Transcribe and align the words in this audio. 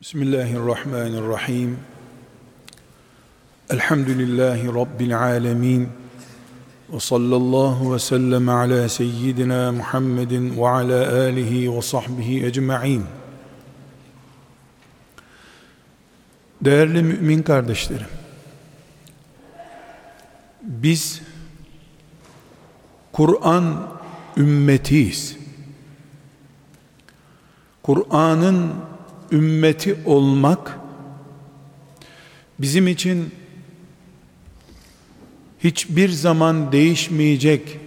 Bismillahirrahmanirrahim. 0.00 1.78
Elhamdülillahi 3.70 4.66
Rabbil 4.66 5.18
alemin. 5.18 5.88
Ve 6.92 7.00
sallallahu 7.00 7.94
ve 7.94 7.98
sellem 7.98 8.48
ala 8.48 8.88
seyyidina 8.88 9.72
Muhammedin 9.72 10.56
ve 10.56 10.68
ala 10.68 11.24
alihi 11.24 11.76
ve 11.76 11.82
sahbihi 11.82 12.46
ecma'in. 12.46 13.04
Değerli 16.60 17.02
mümin 17.02 17.42
kardeşlerim, 17.42 18.08
biz 20.62 21.22
Kur'an 23.12 23.88
ümmetiyiz. 24.36 25.36
Kur'an'ın 27.82 28.89
ümmeti 29.32 29.96
olmak 30.04 30.78
bizim 32.58 32.88
için 32.88 33.30
hiçbir 35.64 36.08
zaman 36.08 36.72
değişmeyecek 36.72 37.78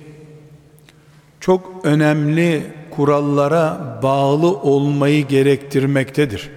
çok 1.40 1.86
önemli 1.86 2.74
kurallara 2.90 4.00
bağlı 4.04 4.48
olmayı 4.58 5.28
gerektirmektedir. 5.28 6.50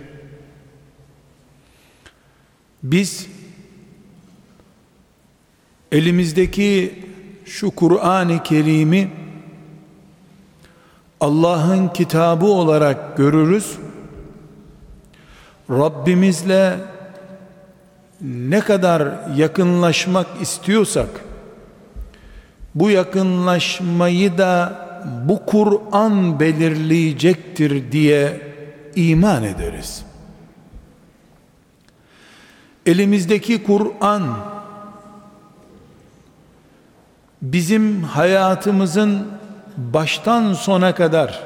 Biz 2.83 3.27
elimizdeki 5.93 6.95
şu 7.45 7.71
Kur'an-ı 7.71 8.43
Kerim'i 8.43 9.09
Allah'ın 11.21 11.89
kitabı 11.89 12.47
olarak 12.47 13.17
görürüz 13.17 13.79
Rabbimizle 15.71 16.79
ne 18.21 18.61
kadar 18.61 19.29
yakınlaşmak 19.37 20.27
istiyorsak 20.41 21.09
bu 22.75 22.91
yakınlaşmayı 22.91 24.39
da 24.39 24.87
bu 25.29 25.47
Kur'an 25.47 26.41
belirleyecektir 26.41 27.93
diye 27.93 28.41
iman 28.97 29.45
ederiz. 29.45 30.05
Elimizdeki 32.87 33.63
Kur'an 33.63 34.39
bizim 37.43 38.03
hayatımızın 38.03 39.27
baştan 39.77 40.53
sona 40.53 40.95
kadar 40.95 41.41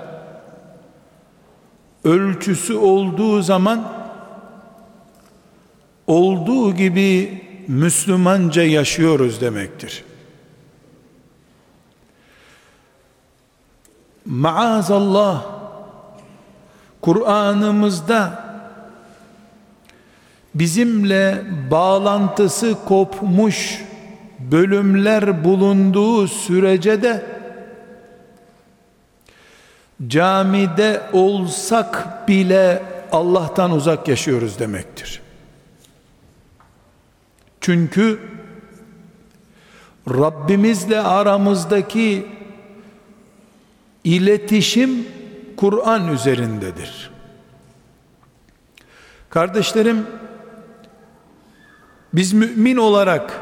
ölçüsü 2.05 2.75
olduğu 2.75 3.43
zaman 3.43 4.00
olduğu 6.11 6.75
gibi 6.75 7.43
Müslümanca 7.69 8.63
yaşıyoruz 8.63 9.41
demektir. 9.41 10.05
Maazallah 14.27 15.47
Kur'an'ımızda 17.01 18.45
bizimle 20.55 21.45
bağlantısı 21.71 22.77
kopmuş 22.85 23.85
bölümler 24.39 25.45
bulunduğu 25.45 26.29
sürece 26.29 27.03
de 27.03 27.25
camide 30.07 31.03
olsak 31.13 32.25
bile 32.29 32.83
Allah'tan 33.13 33.71
uzak 33.71 34.09
yaşıyoruz 34.09 34.59
demektir. 34.59 35.21
Çünkü 37.61 38.21
Rabbimizle 40.09 41.01
aramızdaki 41.01 42.27
iletişim 44.05 45.07
Kur'an 45.57 46.09
üzerindedir. 46.09 47.11
Kardeşlerim 49.31 50.07
biz 52.15 52.33
mümin 52.33 52.77
olarak 52.77 53.41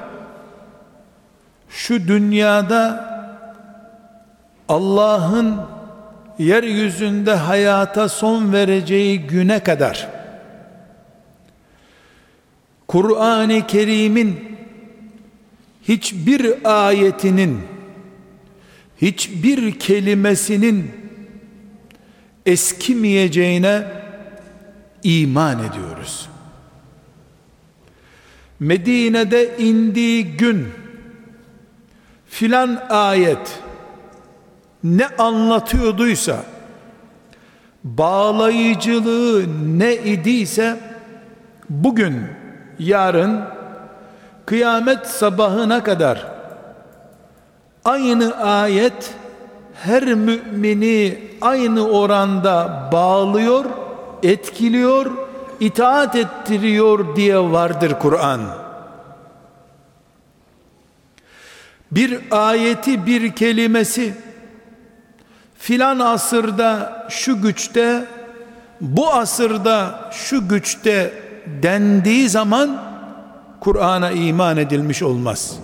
şu 1.69 2.09
dünyada 2.09 3.09
Allah'ın 4.69 5.61
yeryüzünde 6.39 7.35
hayata 7.35 8.09
son 8.09 8.53
vereceği 8.53 9.27
güne 9.27 9.63
kadar 9.63 10.18
Kur'an-ı 12.89 13.67
Kerim'in 13.67 14.59
hiçbir 15.89 16.57
ayetinin 16.65 17.61
hiçbir 18.97 19.79
kelimesinin 19.79 20.91
eskimeyeceğine 22.47 23.85
iman 25.03 25.59
ediyoruz. 25.65 26.29
Medine'de 28.61 29.57
indiği 29.59 30.25
gün 30.25 30.69
filan 32.27 32.87
ayet 32.89 33.61
ne 34.85 35.09
anlatıyorduysa 35.09 36.45
bağlayıcılığı 37.85 39.47
ne 39.79 39.97
idiyse 39.97 40.81
bugün 41.71 42.15
yarın 42.79 43.41
kıyamet 44.47 45.07
sabahına 45.07 45.83
kadar 45.83 46.27
aynı 47.85 48.37
ayet 48.37 49.15
her 49.75 50.05
mümini 50.05 51.19
aynı 51.41 51.89
oranda 51.89 52.89
bağlıyor, 52.93 53.65
etkiliyor, 54.23 55.11
itaat 55.61 56.17
ettiriyor 56.17 57.17
diye 57.17 57.39
vardır 57.39 57.95
Kur'an. 57.99 58.41
Bir 61.91 62.21
ayeti, 62.31 63.07
bir 63.07 63.33
kelimesi 63.33 64.15
filan 65.59 65.99
asırda 65.99 67.07
şu 67.11 67.43
güçte, 67.43 68.05
bu 68.81 69.13
asırda 69.13 70.11
şu 70.13 70.49
güçte 70.49 71.28
dendiği 71.63 72.29
zaman 72.29 72.83
Kur'an'a 73.61 74.11
iman 74.11 74.57
edilmiş 74.57 75.03
olmaz. 75.03 75.59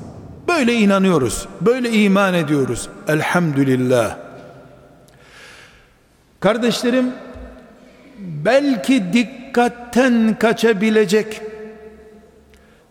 Böyle 0.48 0.74
inanıyoruz. 0.74 1.48
Böyle 1.60 1.90
iman 1.90 2.34
ediyoruz. 2.34 2.88
Elhamdülillah. 3.08 4.16
Kardeşlerim 6.40 7.12
belki 8.18 9.12
dikkatten 9.12 10.36
kaçabilecek 10.38 11.40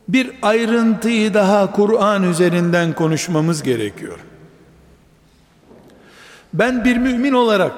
bir 0.07 0.31
ayrıntıyı 0.41 1.33
daha 1.33 1.71
Kur'an 1.71 2.23
üzerinden 2.23 2.93
konuşmamız 2.93 3.63
gerekiyor. 3.63 4.19
Ben 6.53 6.85
bir 6.85 6.97
mümin 6.97 7.33
olarak 7.33 7.71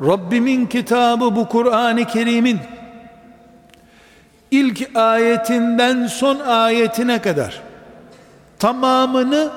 Rabbimin 0.00 0.66
kitabı 0.66 1.36
bu 1.36 1.48
Kur'an-ı 1.48 2.04
Kerim'in 2.04 2.58
ilk 4.50 4.96
ayetinden 4.96 6.06
son 6.06 6.40
ayetine 6.40 7.22
kadar 7.22 7.62
tamamını 8.58 9.50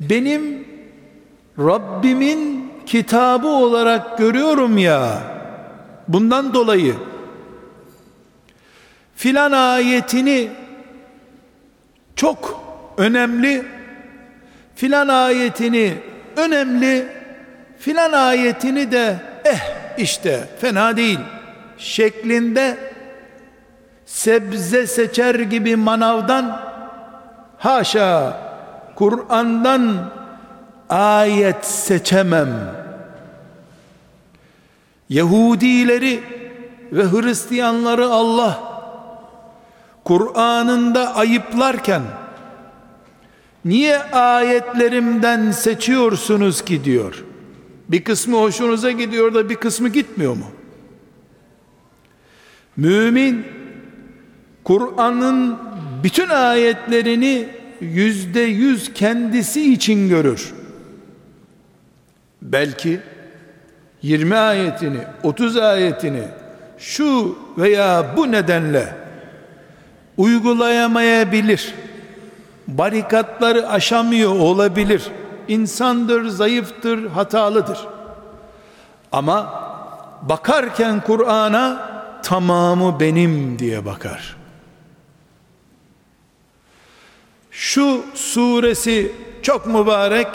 benim 0.00 0.68
Rabbimin 1.58 2.72
kitabı 2.86 3.48
olarak 3.48 4.18
görüyorum 4.18 4.78
ya. 4.78 5.22
Bundan 6.08 6.54
dolayı 6.54 6.94
filan 9.16 9.52
ayetini 9.52 10.50
çok 12.16 12.60
önemli 12.96 13.64
filan 14.74 15.08
ayetini 15.08 15.94
önemli 16.36 17.06
filan 17.78 18.12
ayetini 18.12 18.92
de 18.92 19.16
eh 19.44 19.60
işte 19.98 20.40
fena 20.60 20.96
değil 20.96 21.18
şeklinde 21.78 22.87
sebze 24.08 24.86
seçer 24.86 25.34
gibi 25.34 25.76
manavdan 25.76 26.60
haşa 27.58 28.40
Kur'an'dan 28.94 30.10
ayet 30.88 31.64
seçemem. 31.66 32.48
Yahudileri 35.08 36.22
ve 36.92 37.04
Hristiyanları 37.04 38.06
Allah 38.06 38.60
Kur'an'ında 40.04 41.14
ayıplarken 41.14 42.02
niye 43.64 44.02
ayetlerimden 44.02 45.50
seçiyorsunuz 45.50 46.64
ki 46.64 46.84
diyor. 46.84 47.24
Bir 47.88 48.04
kısmı 48.04 48.36
hoşunuza 48.36 48.90
gidiyor 48.90 49.34
da 49.34 49.48
bir 49.48 49.56
kısmı 49.56 49.88
gitmiyor 49.88 50.36
mu? 50.36 50.46
Mümin 52.76 53.57
Kur'an'ın 54.68 55.58
bütün 56.02 56.28
ayetlerini 56.28 57.48
yüzde 57.80 58.40
yüz 58.40 58.92
kendisi 58.94 59.72
için 59.72 60.08
görür. 60.08 60.54
Belki 62.42 63.00
20 64.02 64.36
ayetini, 64.36 64.98
30 65.22 65.56
ayetini 65.56 66.22
şu 66.78 67.38
veya 67.58 68.06
bu 68.16 68.32
nedenle 68.32 68.94
uygulayamayabilir. 70.16 71.74
Barikatları 72.66 73.68
aşamıyor 73.68 74.32
olabilir. 74.32 75.02
İnsandır, 75.48 76.28
zayıftır, 76.28 77.06
hatalıdır. 77.06 77.78
Ama 79.12 79.62
bakarken 80.22 81.00
Kur'an'a 81.00 81.90
tamamı 82.22 83.00
benim 83.00 83.58
diye 83.58 83.86
bakar. 83.86 84.37
Şu 87.58 88.04
suresi 88.14 89.12
çok 89.42 89.66
mübarek, 89.66 90.28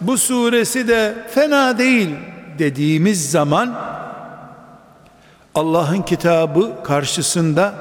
bu 0.00 0.18
suresi 0.18 0.88
de 0.88 1.14
fena 1.34 1.78
değil 1.78 2.10
dediğimiz 2.58 3.30
zaman 3.30 3.74
Allah'ın 5.54 6.02
kitabı 6.02 6.82
karşısında 6.84 7.74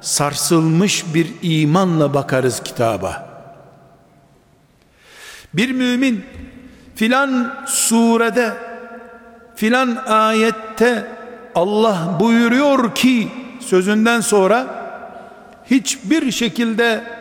sarsılmış 0.00 1.14
bir 1.14 1.30
imanla 1.42 2.14
bakarız 2.14 2.62
kitaba. 2.62 3.28
Bir 5.54 5.70
mümin 5.70 6.24
filan 6.94 7.56
surede 7.66 8.52
filan 9.56 9.96
ayette 10.06 11.06
Allah 11.54 12.16
buyuruyor 12.20 12.94
ki 12.94 13.28
sözünden 13.60 14.20
sonra 14.20 14.66
hiçbir 15.70 16.32
şekilde 16.32 17.19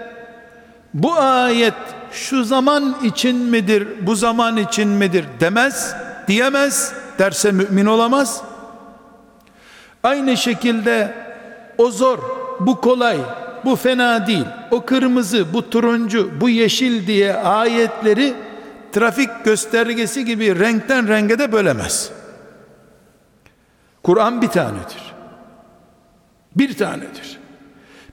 bu 0.94 1.14
ayet 1.14 1.74
şu 2.12 2.44
zaman 2.44 2.96
için 3.04 3.36
midir, 3.36 3.88
bu 4.02 4.16
zaman 4.16 4.58
için 4.58 4.88
midir 4.88 5.26
demez, 5.40 5.96
diyemez, 6.28 6.94
derse 7.20 7.52
mümin 7.52 7.86
olamaz. 7.86 8.42
Aynı 10.04 10.38
şekilde 10.38 11.14
o 11.78 11.92
zor, 11.92 12.20
bu 12.60 12.82
kolay, 12.82 13.18
bu 13.66 13.76
fena 13.76 14.28
değil, 14.28 14.46
o 14.72 14.86
kırmızı, 14.86 15.54
bu 15.54 15.70
turuncu, 15.70 16.32
bu 16.42 16.50
yeşil 16.50 17.08
diye 17.08 17.34
ayetleri 17.34 18.34
trafik 18.92 19.30
göstergesi 19.46 20.26
gibi 20.26 20.60
renkten 20.60 21.08
renge 21.08 21.40
de 21.40 21.52
bölemez. 21.52 22.12
Kur'an 24.04 24.42
bir 24.42 24.48
tanedir. 24.48 25.14
Bir 26.56 26.78
tanedir. 26.78 27.40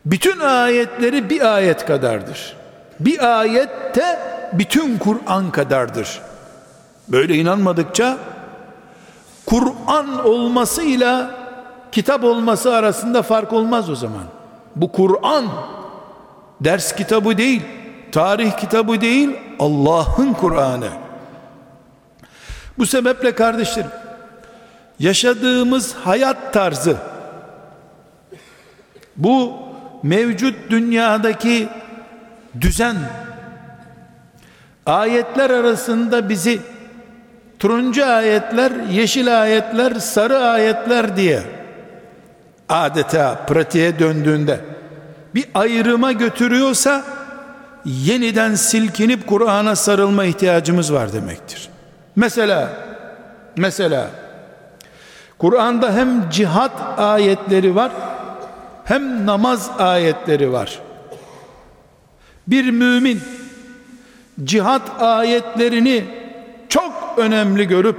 Bütün 0.07 0.41
ayetleri 0.41 1.31
bir 1.31 1.55
ayet 1.55 1.87
kadardır. 1.87 2.57
Bir 3.01 3.41
ayette 3.41 4.19
bütün 4.53 4.99
Kur'an 4.99 5.51
kadardır. 5.51 6.21
Böyle 7.09 7.35
inanmadıkça 7.35 8.19
Kur'an 9.47 10.27
olmasıyla 10.27 11.31
kitap 11.93 12.25
olması 12.25 12.75
arasında 12.75 13.23
fark 13.23 13.53
olmaz 13.53 13.91
o 13.91 13.95
zaman. 13.95 14.25
Bu 14.77 14.93
Kur'an 14.93 15.47
ders 16.61 16.97
kitabı 16.97 17.39
değil, 17.39 17.63
tarih 18.13 18.57
kitabı 18.57 19.01
değil, 19.01 19.37
Allah'ın 19.59 20.33
Kur'an'ı. 20.33 20.89
Bu 22.79 22.87
sebeple 22.87 23.35
kardeşlerim, 23.35 23.91
yaşadığımız 24.99 25.95
hayat 25.95 26.53
tarzı, 26.53 26.97
bu 29.17 29.53
mevcut 30.03 30.71
dünyadaki 30.71 31.69
düzen, 32.61 32.97
ayetler 34.87 35.51
arasında 35.51 36.29
bizi 36.29 36.61
turuncu 37.59 38.07
ayetler, 38.07 38.73
yeşil 38.91 39.43
ayetler, 39.43 39.95
sarı 39.95 40.39
ayetler 40.39 41.17
diye 41.17 41.43
adeta 42.69 43.35
pratiğe 43.47 43.99
döndüğünde 43.99 44.61
bir 45.35 45.45
ayrıma 45.55 46.13
götürüyorsa 46.13 47.05
yeniden 47.85 48.55
silkinip 48.55 49.27
Kur'an'a 49.27 49.77
sarılma 49.77 50.25
ihtiyacımız 50.25 50.93
var 50.93 51.13
demektir. 51.13 51.69
Mesela 52.17 52.71
mesela 53.57 54.11
Kur'an'da 55.39 55.93
hem 55.93 56.31
cihat 56.31 56.99
ayetleri 56.99 57.75
var 57.75 57.93
hem 58.85 59.27
namaz 59.27 59.71
ayetleri 59.79 60.53
var. 60.53 60.79
Bir 62.47 62.71
mümin 62.71 63.21
cihat 64.45 65.03
ayetlerini 65.03 66.05
çok 66.69 67.15
önemli 67.17 67.69
görüp 67.69 67.97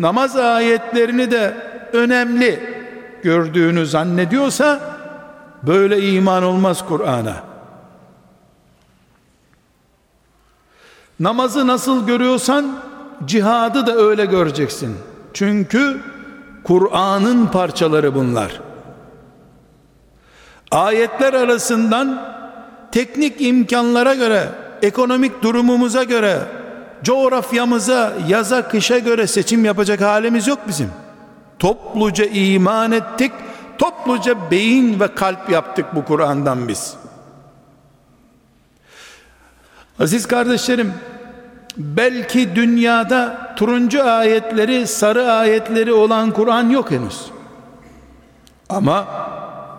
namaz 0.00 0.36
ayetlerini 0.36 1.30
de 1.30 1.54
önemli 1.92 2.78
gördüğünü 3.22 3.86
zannediyorsa 3.86 4.80
böyle 5.62 6.12
iman 6.12 6.42
olmaz 6.42 6.86
Kur'an'a. 6.88 7.48
Namazı 11.20 11.66
nasıl 11.66 12.06
görüyorsan 12.06 12.78
cihadı 13.24 13.86
da 13.86 13.96
öyle 13.96 14.24
göreceksin. 14.24 14.96
Çünkü 15.34 16.00
Kur'an'ın 16.64 17.46
parçaları 17.46 18.14
bunlar. 18.14 18.60
Ayetler 20.70 21.34
arasından 21.34 22.37
teknik 22.92 23.40
imkanlara 23.40 24.14
göre, 24.14 24.48
ekonomik 24.82 25.42
durumumuza 25.42 26.04
göre, 26.04 26.38
coğrafyamıza, 27.02 28.12
yaza, 28.28 28.68
kışa 28.68 28.98
göre 28.98 29.26
seçim 29.26 29.64
yapacak 29.64 30.00
halimiz 30.00 30.46
yok 30.46 30.58
bizim. 30.68 30.90
Topluca 31.58 32.24
iman 32.24 32.92
ettik, 32.92 33.32
topluca 33.78 34.50
beyin 34.50 35.00
ve 35.00 35.14
kalp 35.14 35.50
yaptık 35.50 35.86
bu 35.94 36.04
Kur'an'dan 36.04 36.68
biz. 36.68 36.94
Aziz 40.00 40.26
kardeşlerim, 40.26 40.94
belki 41.76 42.56
dünyada 42.56 43.52
turuncu 43.56 44.04
ayetleri, 44.04 44.86
sarı 44.86 45.32
ayetleri 45.32 45.92
olan 45.92 46.30
Kur'an 46.30 46.70
yok 46.70 46.90
henüz. 46.90 47.26
Ama 48.68 49.06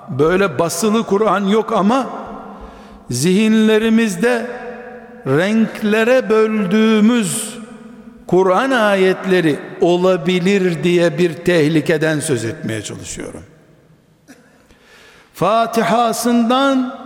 böyle 0.10 0.60
basılı 0.60 1.04
Kur'an 1.04 1.45
yok 1.45 1.74
ama 1.74 2.10
zihinlerimizde 3.11 4.45
renklere 5.28 6.30
böldüğümüz 6.30 7.59
Kur'an 8.28 8.71
ayetleri 8.71 9.59
olabilir 9.81 10.83
diye 10.83 11.18
bir 11.18 11.33
tehlikeden 11.33 12.19
söz 12.19 12.45
etmeye 12.45 12.81
çalışıyorum. 12.81 13.44
Fatihasından 15.33 16.99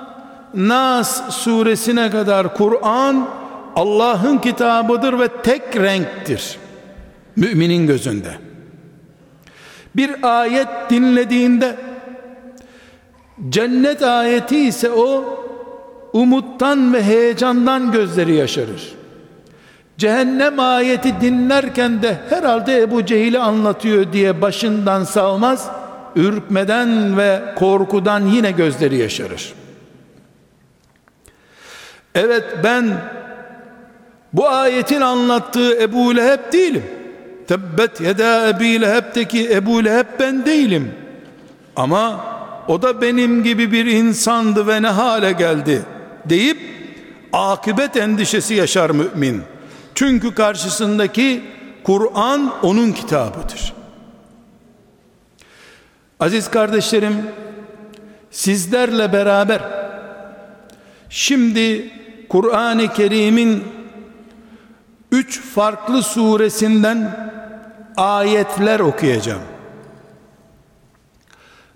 Nas 0.54 1.36
suresine 1.36 2.12
kadar 2.12 2.56
Kur'an 2.56 3.30
Allah'ın 3.76 4.38
kitabıdır 4.38 5.20
ve 5.20 5.28
tek 5.28 5.76
renktir. 5.76 6.58
Müminin 7.36 7.88
gözünde. 7.88 8.32
Bir 9.96 10.40
ayet 10.40 10.68
dinlediğinde 10.90 11.76
cennet 13.50 14.04
ayeti 14.04 14.60
ise 14.60 14.92
o 14.92 15.43
umuttan 16.14 16.94
ve 16.94 17.04
heyecandan 17.04 17.92
gözleri 17.92 18.36
yaşarır. 18.36 18.96
Cehennem 19.98 20.60
ayeti 20.60 21.22
dinlerken 21.22 22.02
de 22.02 22.18
herhalde 22.30 22.82
Ebu 22.82 23.06
Cehil'i 23.06 23.40
anlatıyor 23.40 24.14
diye 24.14 24.42
başından 24.42 25.04
salmaz, 25.04 25.68
ürkmeden 26.16 27.18
ve 27.18 27.42
korkudan 27.56 28.26
yine 28.26 28.52
gözleri 28.52 28.98
yaşarır. 28.98 29.54
Evet 32.16 32.44
ben 32.64 32.86
bu 34.34 34.50
ayetin 34.50 35.02
anlattığı 35.02 35.82
Ebu 35.82 36.16
Leheb 36.16 36.54
değilim. 36.54 36.84
Tebbet 37.48 38.02
yeda 38.02 38.50
Ebi 38.50 38.82
Leheb'teki 38.82 39.52
Ebu 39.54 39.86
Leheb 39.86 40.06
ben 40.20 40.46
değilim. 40.46 40.92
Ama 41.76 42.26
o 42.68 42.82
da 42.82 43.02
benim 43.02 43.44
gibi 43.44 43.72
bir 43.72 43.86
insandı 43.86 44.68
ve 44.68 44.82
ne 44.82 44.88
hale 44.88 45.32
geldi 45.32 45.82
deyip 46.30 46.58
akıbet 47.34 47.98
endişesi 47.98 48.54
yaşar 48.54 48.90
mümin. 48.90 49.42
Çünkü 49.96 50.36
karşısındaki 50.36 51.44
Kur'an 51.84 52.54
onun 52.62 52.92
kitabıdır. 52.92 53.74
Aziz 56.20 56.52
kardeşlerim, 56.52 57.16
sizlerle 58.32 59.14
beraber 59.14 59.62
şimdi 61.10 61.92
Kur'an-ı 62.30 62.94
Kerim'in 62.94 63.64
üç 65.12 65.42
farklı 65.42 66.04
suresinden 66.04 67.30
ayetler 67.98 68.80
okuyacağım. 68.80 69.42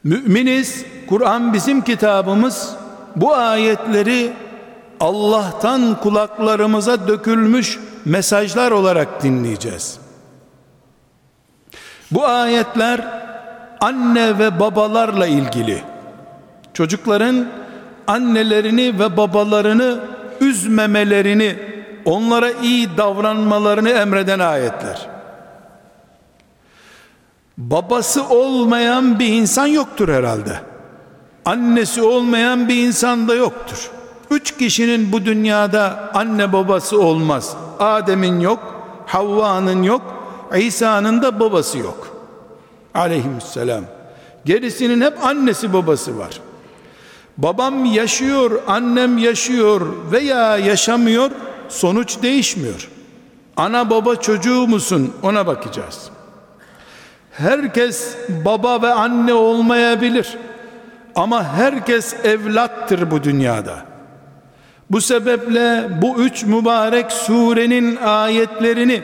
Müminiz, 0.03 0.85
Kur'an 1.07 1.53
bizim 1.53 1.81
kitabımız. 1.81 2.75
Bu 3.15 3.35
ayetleri 3.35 4.33
Allah'tan 4.99 5.99
kulaklarımıza 6.01 7.07
dökülmüş 7.07 7.79
mesajlar 8.05 8.71
olarak 8.71 9.23
dinleyeceğiz. 9.23 9.99
Bu 12.11 12.25
ayetler 12.25 13.01
anne 13.81 14.39
ve 14.39 14.59
babalarla 14.59 15.27
ilgili. 15.27 15.83
Çocukların 16.73 17.47
annelerini 18.07 18.99
ve 18.99 19.17
babalarını 19.17 19.99
üzmemelerini, 20.41 21.55
onlara 22.05 22.51
iyi 22.51 22.97
davranmalarını 22.97 23.89
emreden 23.89 24.39
ayetler. 24.39 25.07
Babası 27.57 28.29
olmayan 28.29 29.19
bir 29.19 29.27
insan 29.27 29.67
yoktur 29.67 30.09
herhalde. 30.09 30.59
Annesi 31.47 32.01
olmayan 32.01 32.69
bir 32.69 32.75
insan 32.75 33.27
da 33.27 33.35
yoktur. 33.35 33.91
Üç 34.31 34.57
kişinin 34.57 35.11
bu 35.11 35.25
dünyada 35.25 36.11
anne 36.13 36.53
babası 36.53 37.01
olmaz. 37.01 37.57
Adem'in 37.79 38.39
yok, 38.39 38.59
Havva'nın 39.05 39.83
yok, 39.83 40.01
İsa'nın 40.57 41.21
da 41.21 41.39
babası 41.39 41.77
yok. 41.77 42.07
Aleyhisselam. 42.93 43.83
Gerisinin 44.45 45.01
hep 45.01 45.23
annesi 45.25 45.73
babası 45.73 46.17
var. 46.17 46.41
Babam 47.37 47.85
yaşıyor, 47.85 48.61
annem 48.67 49.17
yaşıyor 49.17 49.81
veya 50.11 50.57
yaşamıyor, 50.57 51.31
sonuç 51.69 52.21
değişmiyor. 52.21 52.89
Ana 53.57 53.89
baba 53.89 54.15
çocuğu 54.15 54.67
musun 54.67 55.13
ona 55.23 55.47
bakacağız. 55.47 56.09
Herkes 57.31 58.15
baba 58.45 58.81
ve 58.81 58.93
anne 58.93 59.33
olmayabilir. 59.33 60.37
Ama 61.17 61.43
herkes 61.43 62.15
evlattır 62.25 63.11
bu 63.11 63.23
dünyada. 63.23 63.75
Bu 64.89 65.01
sebeple 65.01 65.89
bu 66.01 66.15
üç 66.15 66.43
mübarek 66.43 67.11
surenin 67.11 67.95
ayetlerini 67.95 69.01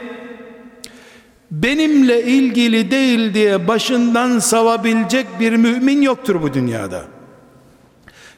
benimle 1.52 2.24
ilgili 2.24 2.92
değil 2.92 3.34
diye 3.34 3.68
başından 3.68 4.40
savabilecek 4.40 5.28
bir 5.40 5.52
mümin 5.52 6.02
yoktur 6.02 6.42
bu 6.42 6.54
dünyada. 6.54 7.02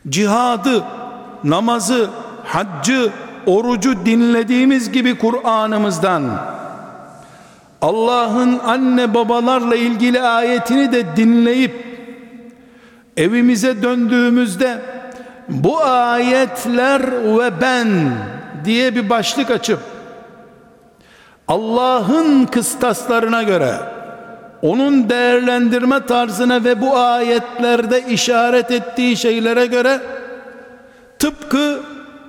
Cihadı, 0.10 0.84
namazı, 1.44 2.10
haccı, 2.44 3.12
orucu 3.46 4.06
dinlediğimiz 4.06 4.92
gibi 4.92 5.18
Kur'an'ımızdan 5.18 6.24
Allah'ın 7.82 8.60
anne 8.60 9.14
babalarla 9.14 9.76
ilgili 9.76 10.22
ayetini 10.22 10.92
de 10.92 11.18
dinleyip 11.18 11.95
evimize 13.18 13.84
döndüğümüzde 13.84 14.82
bu 15.50 15.84
ayetler 15.84 17.02
ve 17.12 17.62
ben 17.62 17.88
diye 18.66 18.96
bir 18.96 19.10
başlık 19.10 19.52
açıp 19.52 19.80
Allah'ın 21.48 22.46
kıstaslarına 22.46 23.44
göre 23.44 23.76
onun 24.62 25.10
değerlendirme 25.10 26.06
tarzına 26.06 26.64
ve 26.64 26.82
bu 26.82 26.98
ayetlerde 26.98 28.04
işaret 28.10 28.72
ettiği 28.72 29.18
şeylere 29.18 29.66
göre 29.66 30.02
tıpkı 31.20 31.80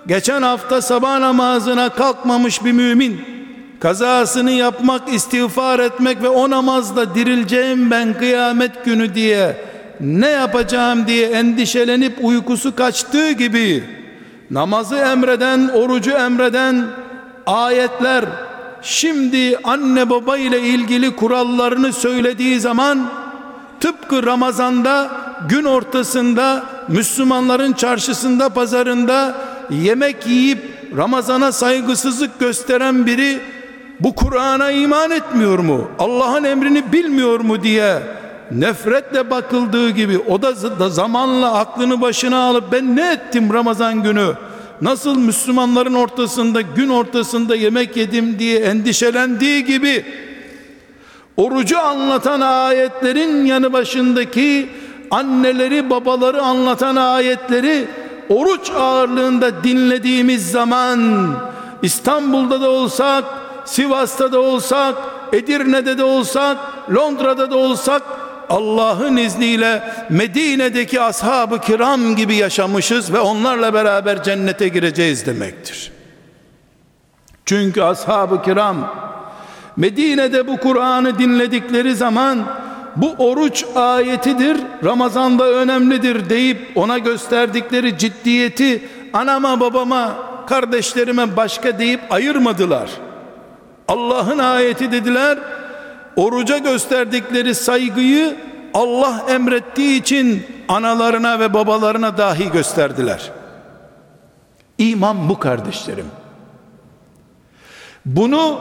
geçen 0.06 0.42
hafta 0.42 0.82
sabah 0.82 1.18
namazına 1.18 1.88
kalkmamış 1.88 2.64
bir 2.64 2.72
mümin 2.72 3.36
kazasını 3.80 4.50
yapmak, 4.50 5.12
istiğfar 5.12 5.78
etmek 5.78 6.22
ve 6.22 6.28
o 6.28 6.50
namazda 6.50 7.14
dirileceğim 7.14 7.90
ben 7.90 8.18
kıyamet 8.18 8.84
günü 8.84 9.14
diye 9.14 9.56
ne 10.00 10.28
yapacağım 10.28 11.06
diye 11.06 11.26
endişelenip 11.28 12.18
uykusu 12.22 12.76
kaçtığı 12.76 13.32
gibi 13.32 13.84
namazı 14.50 14.96
emreden, 14.96 15.68
orucu 15.68 16.10
emreden 16.10 16.86
ayetler 17.46 18.24
şimdi 18.82 19.58
anne 19.64 20.10
baba 20.10 20.36
ile 20.36 20.60
ilgili 20.60 21.16
kurallarını 21.16 21.92
söylediği 21.92 22.60
zaman 22.60 23.08
tıpkı 23.80 24.26
Ramazan'da 24.26 25.10
gün 25.48 25.64
ortasında 25.64 26.62
Müslümanların 26.88 27.72
çarşısında 27.72 28.48
pazarında 28.48 29.34
yemek 29.70 30.26
yiyip 30.26 30.76
Ramazana 30.96 31.52
saygısızlık 31.52 32.40
gösteren 32.40 33.06
biri 33.06 33.38
bu 34.00 34.14
Kur'an'a 34.14 34.70
iman 34.70 35.10
etmiyor 35.10 35.58
mu? 35.58 35.90
Allah'ın 35.98 36.44
emrini 36.44 36.92
bilmiyor 36.92 37.40
mu 37.40 37.62
diye 37.62 38.02
nefretle 38.50 39.30
bakıldığı 39.30 39.90
gibi 39.90 40.18
o 40.18 40.42
da 40.42 40.88
zamanla 40.90 41.54
aklını 41.54 42.00
başına 42.00 42.38
alıp 42.38 42.72
ben 42.72 42.96
ne 42.96 43.12
ettim 43.12 43.52
Ramazan 43.52 44.02
günü? 44.02 44.34
Nasıl 44.80 45.18
Müslümanların 45.18 45.94
ortasında 45.94 46.60
gün 46.60 46.88
ortasında 46.88 47.56
yemek 47.56 47.96
yedim 47.96 48.38
diye 48.38 48.58
endişelendiği 48.58 49.64
gibi 49.64 50.04
orucu 51.36 51.78
anlatan 51.78 52.40
ayetlerin 52.40 53.44
yanı 53.44 53.72
başındaki 53.72 54.68
anneleri 55.10 55.90
babaları 55.90 56.42
anlatan 56.42 56.96
ayetleri 56.96 57.88
oruç 58.28 58.70
ağırlığında 58.70 59.64
dinlediğimiz 59.64 60.50
zaman 60.50 61.30
İstanbul'da 61.82 62.60
da 62.60 62.70
olsak 62.70 63.24
Sivas'ta 63.64 64.32
da 64.32 64.40
olsak 64.40 64.94
Edirne'de 65.32 65.98
de 65.98 66.04
olsak 66.04 66.56
Londra'da 66.94 67.50
da 67.50 67.56
olsak 67.56 68.02
Allah'ın 68.50 69.16
izniyle 69.16 69.82
Medine'deki 70.10 71.00
ashab-ı 71.00 71.60
kiram 71.60 72.16
gibi 72.16 72.34
yaşamışız 72.34 73.12
ve 73.12 73.18
onlarla 73.18 73.74
beraber 73.74 74.22
cennete 74.22 74.68
gireceğiz 74.68 75.26
demektir. 75.26 75.92
Çünkü 77.44 77.82
ashab-ı 77.82 78.42
kiram 78.42 78.76
Medine'de 79.76 80.46
bu 80.46 80.56
Kur'an'ı 80.56 81.18
dinledikleri 81.18 81.94
zaman 81.94 82.38
bu 82.96 83.14
oruç 83.18 83.64
ayetidir, 83.74 84.56
Ramazan'da 84.84 85.50
önemlidir 85.50 86.30
deyip 86.30 86.58
ona 86.74 86.98
gösterdikleri 86.98 87.98
ciddiyeti 87.98 88.88
anama 89.12 89.60
babama 89.60 90.12
kardeşlerime 90.46 91.36
başka 91.36 91.78
deyip 91.78 92.00
ayırmadılar. 92.10 92.90
Allah'ın 93.88 94.38
ayeti 94.38 94.92
dediler 94.92 95.38
oruca 96.16 96.58
gösterdikleri 96.58 97.54
saygıyı 97.54 98.36
Allah 98.74 99.24
emrettiği 99.28 100.00
için 100.00 100.46
analarına 100.68 101.40
ve 101.40 101.54
babalarına 101.54 102.18
dahi 102.18 102.50
gösterdiler. 102.50 103.30
İman 104.78 105.28
bu 105.28 105.38
kardeşlerim. 105.38 106.06
Bunu 108.06 108.60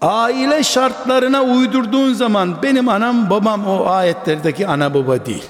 aile 0.00 0.62
şartlarına 0.62 1.42
uydurduğun 1.42 2.12
zaman 2.12 2.62
benim 2.62 2.88
anam 2.88 3.30
babam 3.30 3.66
o 3.66 3.86
ayetlerdeki 3.86 4.66
ana 4.66 4.94
baba 4.94 5.26
değil. 5.26 5.44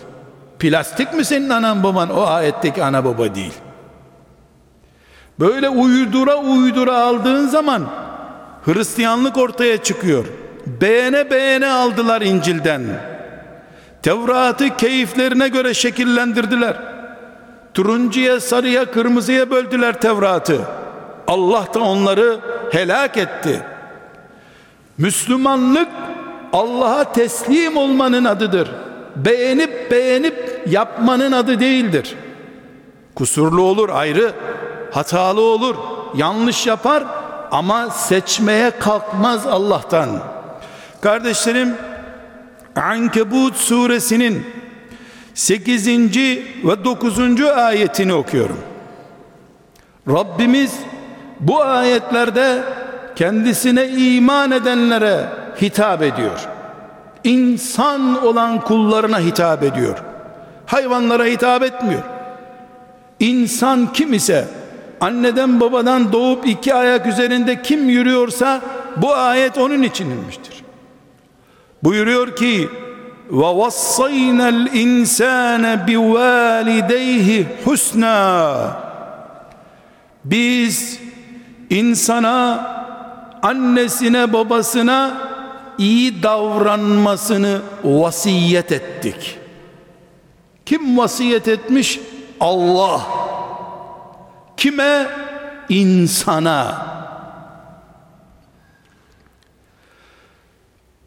Plastik 0.58 1.14
mi 1.14 1.24
senin 1.24 1.48
anan 1.48 1.82
baban 1.82 2.10
o 2.10 2.22
ayetteki 2.22 2.84
ana 2.84 3.04
baba 3.04 3.34
değil. 3.34 3.54
Böyle 5.40 5.68
uydura 5.68 6.36
uydura 6.36 7.02
aldığın 7.02 7.46
zaman 7.48 7.82
Hristiyanlık 8.64 9.36
ortaya 9.36 9.82
çıkıyor. 9.82 10.24
Beğene 10.66 11.30
beğene 11.30 11.70
aldılar 11.70 12.20
İncil'den. 12.22 12.82
Tevrat'ı 14.02 14.76
keyiflerine 14.76 15.48
göre 15.48 15.74
şekillendirdiler. 15.74 16.76
Turuncuya, 17.74 18.40
sarıya, 18.40 18.90
kırmızıya 18.90 19.50
böldüler 19.50 20.00
Tevrat'ı. 20.00 20.60
Allah 21.26 21.66
da 21.74 21.80
onları 21.80 22.40
helak 22.70 23.16
etti. 23.16 23.62
Müslümanlık 24.98 25.88
Allah'a 26.52 27.12
teslim 27.12 27.76
olmanın 27.76 28.24
adıdır. 28.24 28.70
Beğenip 29.16 29.90
beğenip 29.90 30.62
yapmanın 30.66 31.32
adı 31.32 31.60
değildir. 31.60 32.14
Kusurlu 33.14 33.62
olur 33.62 33.88
ayrı, 33.88 34.32
hatalı 34.90 35.40
olur, 35.40 35.76
yanlış 36.14 36.66
yapar 36.66 37.04
ama 37.50 37.90
seçmeye 37.90 38.70
kalkmaz 38.70 39.46
Allah'tan. 39.46 40.08
Kardeşlerim 41.02 41.74
Ankebut 42.76 43.56
suresinin 43.56 44.46
8. 45.34 45.88
ve 46.64 46.84
9. 46.84 47.40
ayetini 47.56 48.12
okuyorum. 48.12 48.58
Rabbimiz 50.08 50.72
bu 51.40 51.62
ayetlerde 51.64 52.62
kendisine 53.16 53.88
iman 53.88 54.50
edenlere 54.50 55.26
hitap 55.62 56.02
ediyor. 56.02 56.48
İnsan 57.24 58.24
olan 58.26 58.60
kullarına 58.60 59.20
hitap 59.20 59.62
ediyor. 59.62 59.98
Hayvanlara 60.66 61.24
hitap 61.24 61.62
etmiyor. 61.62 62.02
İnsan 63.20 63.92
kim 63.92 64.12
ise 64.12 64.48
anneden 65.00 65.60
babadan 65.60 66.12
doğup 66.12 66.46
iki 66.46 66.74
ayak 66.74 67.06
üzerinde 67.06 67.62
kim 67.62 67.88
yürüyorsa 67.88 68.60
bu 68.96 69.14
ayet 69.14 69.58
onun 69.58 69.82
için 69.82 70.10
inmiştir. 70.10 70.61
Buyuruyor 71.82 72.36
ki 72.36 72.68
ve 73.30 73.58
vassayna'l 73.58 74.74
insane 74.74 75.86
bivalideyhi 75.86 77.46
husna 77.64 78.76
biz 80.24 81.00
insana 81.70 82.66
annesine 83.42 84.32
babasına 84.32 85.14
iyi 85.78 86.22
davranmasını 86.22 87.60
vasiyet 87.84 88.72
ettik. 88.72 89.38
Kim 90.66 90.98
vasiyet 90.98 91.48
etmiş? 91.48 92.00
Allah. 92.40 93.00
Kime? 94.56 95.06
İnsana. 95.68 96.91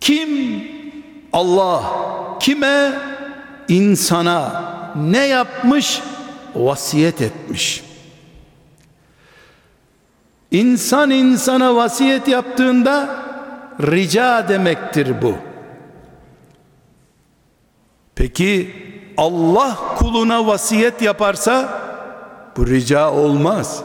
Kim? 0.05 0.63
Allah. 1.33 1.83
Kime? 2.39 2.93
İnsana. 3.67 4.63
Ne 4.95 5.25
yapmış? 5.25 6.01
Vasiyet 6.55 7.21
etmiş. 7.21 7.83
İnsan 10.51 11.09
insana 11.09 11.75
vasiyet 11.75 12.27
yaptığında 12.27 13.23
rica 13.81 14.49
demektir 14.49 15.21
bu. 15.21 15.35
Peki 18.15 18.75
Allah 19.17 19.77
kuluna 19.97 20.47
vasiyet 20.47 21.01
yaparsa 21.01 21.81
bu 22.57 22.67
rica 22.67 23.11
olmaz. 23.11 23.83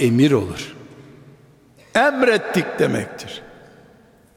Emir 0.00 0.32
olur. 0.32 0.74
Emrettik 1.94 2.78
demektir. 2.78 3.49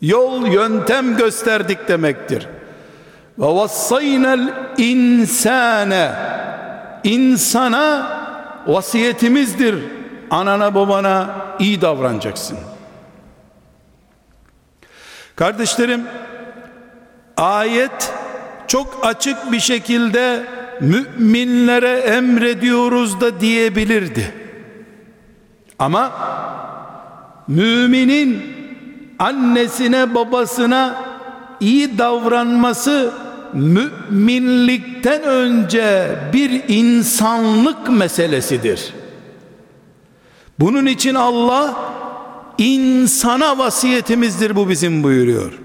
Yol 0.04 0.48
yöntem 0.48 1.18
gösterdik 1.18 1.88
demektir. 1.88 2.48
Ve 3.40 3.46
vassaynel 3.46 4.54
insane 4.78 6.12
insana 7.04 8.08
vasiyetimizdir. 8.68 9.76
Anana 10.30 10.76
babana 10.76 11.30
iyi 11.60 11.82
davranacaksın. 11.82 12.58
Kardeşlerim 15.36 16.04
ayet 17.38 18.14
çok 18.68 19.00
açık 19.06 19.52
bir 19.52 19.60
şekilde 19.60 20.44
müminlere 20.82 21.92
emrediyoruz 21.92 23.22
da 23.22 23.40
diyebilirdi. 23.40 24.34
Ama 25.80 26.12
müminin 27.48 28.53
annesine 29.24 30.16
babasına 30.16 30.96
iyi 31.60 31.98
davranması 31.98 33.14
müminlikten 33.54 35.24
önce 35.24 36.16
bir 36.34 36.64
insanlık 36.68 37.90
meselesidir. 37.90 38.94
Bunun 40.60 40.86
için 40.86 41.16
Allah 41.16 41.76
insana 42.58 43.58
vasiyetimizdir 43.58 44.56
bu 44.56 44.70
bizim 44.70 45.04
buyuruyor. 45.04 45.60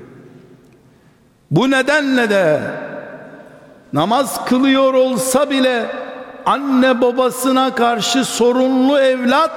Bu 1.51 1.71
nedenle 1.71 2.31
de 2.31 2.61
namaz 3.93 4.45
kılıyor 4.45 4.95
olsa 4.95 5.51
bile 5.51 5.87
anne 6.47 7.01
babasına 7.01 7.75
karşı 7.75 8.25
sorumlu 8.25 8.99
evlat 8.99 9.51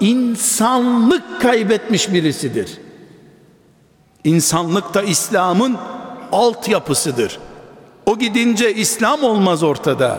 insanlık 0.00 1.40
kaybetmiş 1.40 2.12
birisidir. 2.12 2.87
İnsanlık 4.28 4.94
da 4.94 5.02
İslam'ın 5.02 5.76
altyapısıdır. 6.32 7.38
O 8.06 8.18
gidince 8.18 8.74
İslam 8.74 9.22
olmaz 9.22 9.62
ortada. 9.62 10.18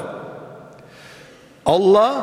Allah 1.65 2.13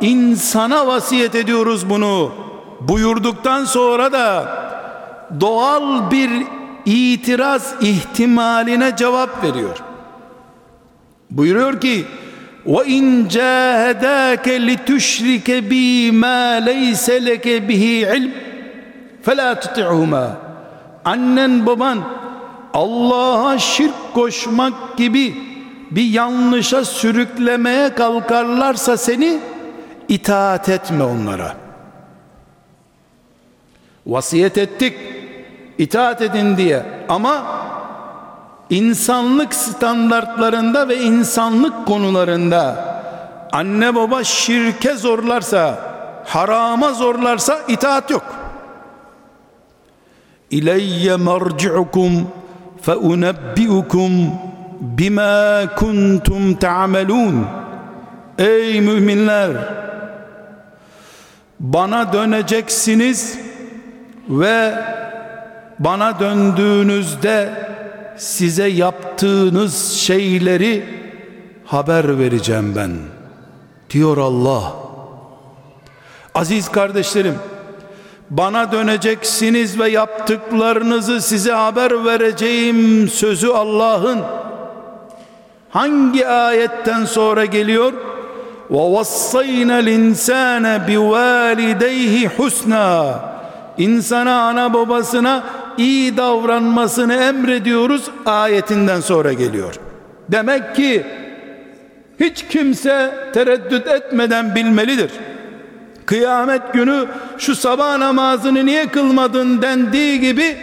insana 0.00 0.86
vasiyet 0.86 1.34
ediyoruz 1.34 1.90
bunu 1.90 2.32
buyurduktan 2.80 3.64
sonra 3.64 4.12
da 4.12 4.48
doğal 5.40 6.10
bir 6.10 6.30
itiraz 6.86 7.74
ihtimaline 7.80 8.96
cevap 8.96 9.44
veriyor. 9.44 9.76
Buyuruyor 11.30 11.80
ki 11.80 12.04
ve 12.66 12.84
in 12.86 13.28
cahadake 13.28 14.66
li 14.66 14.84
tuşrike 14.84 15.70
bi 15.70 16.12
ma 16.12 16.52
leyse 16.52 17.26
leke 17.26 17.68
bihi 17.68 18.08
ilm 18.16 18.30
fela 19.22 19.60
tuti'huma 19.60 20.45
annen 21.06 21.66
baban 21.66 21.98
Allah'a 22.74 23.58
şirk 23.58 24.14
koşmak 24.14 24.96
gibi 24.96 25.34
bir 25.90 26.04
yanlışa 26.04 26.84
sürüklemeye 26.84 27.94
kalkarlarsa 27.94 28.96
seni 28.96 29.38
itaat 30.08 30.68
etme 30.68 31.04
onlara.'' 31.04 31.66
vasiyet 34.06 34.58
ettik 34.58 34.96
itaat 35.78 36.22
edin 36.22 36.56
diye 36.56 36.82
ama 37.08 37.42
insanlık 38.70 39.54
standartlarında 39.54 40.88
ve 40.88 40.96
insanlık 40.96 41.86
konularında 41.86 42.84
anne 43.52 43.94
baba 43.94 44.24
şirke 44.24 44.94
zorlarsa 44.94 45.78
harama 46.24 46.92
zorlarsa 46.92 47.58
itaat 47.68 48.10
yok 48.10 48.24
İleyye 50.50 51.16
merci'ukum 51.16 52.28
fe 52.82 52.94
unebbi'ukum 52.94 54.12
bima 54.80 55.74
kuntum 55.76 56.54
ta'melun 56.54 57.46
Ey 58.38 58.80
müminler 58.80 59.50
bana 61.60 62.12
döneceksiniz 62.12 63.38
ve 64.28 64.74
bana 65.78 66.20
döndüğünüzde 66.20 67.50
size 68.16 68.66
yaptığınız 68.66 69.92
şeyleri 69.92 70.84
haber 71.64 72.18
vereceğim 72.18 72.76
ben 72.76 72.92
diyor 73.90 74.16
Allah. 74.16 74.72
Aziz 76.34 76.68
kardeşlerim 76.68 77.34
bana 78.30 78.72
döneceksiniz 78.72 79.78
ve 79.78 79.88
yaptıklarınızı 79.88 81.20
size 81.20 81.52
haber 81.52 82.04
vereceğim 82.04 83.08
sözü 83.08 83.48
Allah'ın 83.48 84.20
hangi 85.70 86.28
ayetten 86.28 87.04
sonra 87.04 87.44
geliyor 87.44 87.92
vassayna 88.70 89.74
linsane 89.74 90.80
bivalideyhi 90.88 92.28
husna 92.28 93.20
insana 93.78 94.42
ana 94.42 94.74
babasına 94.74 95.42
iyi 95.78 96.16
davranmasını 96.16 97.14
emrediyoruz 97.14 98.10
ayetinden 98.26 99.00
sonra 99.00 99.32
geliyor. 99.32 99.74
Demek 100.28 100.76
ki 100.76 101.06
hiç 102.20 102.44
kimse 102.48 103.14
tereddüt 103.34 103.86
etmeden 103.86 104.54
bilmelidir. 104.54 105.10
Kıyamet 106.06 106.72
günü 106.72 107.06
şu 107.38 107.56
sabah 107.56 107.96
namazını 107.96 108.66
niye 108.66 108.88
kılmadın 108.88 109.62
dendiği 109.62 110.20
gibi 110.20 110.58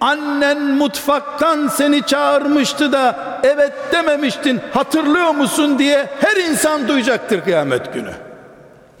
annen 0.00 0.62
mutfaktan 0.62 1.68
seni 1.68 2.06
çağırmıştı 2.06 2.92
da 2.92 3.16
evet 3.42 3.72
dememiştin 3.92 4.60
hatırlıyor 4.74 5.34
musun 5.34 5.78
diye 5.78 6.08
her 6.20 6.36
insan 6.36 6.88
duyacaktır 6.88 7.40
kıyamet 7.44 7.94
günü. 7.94 8.12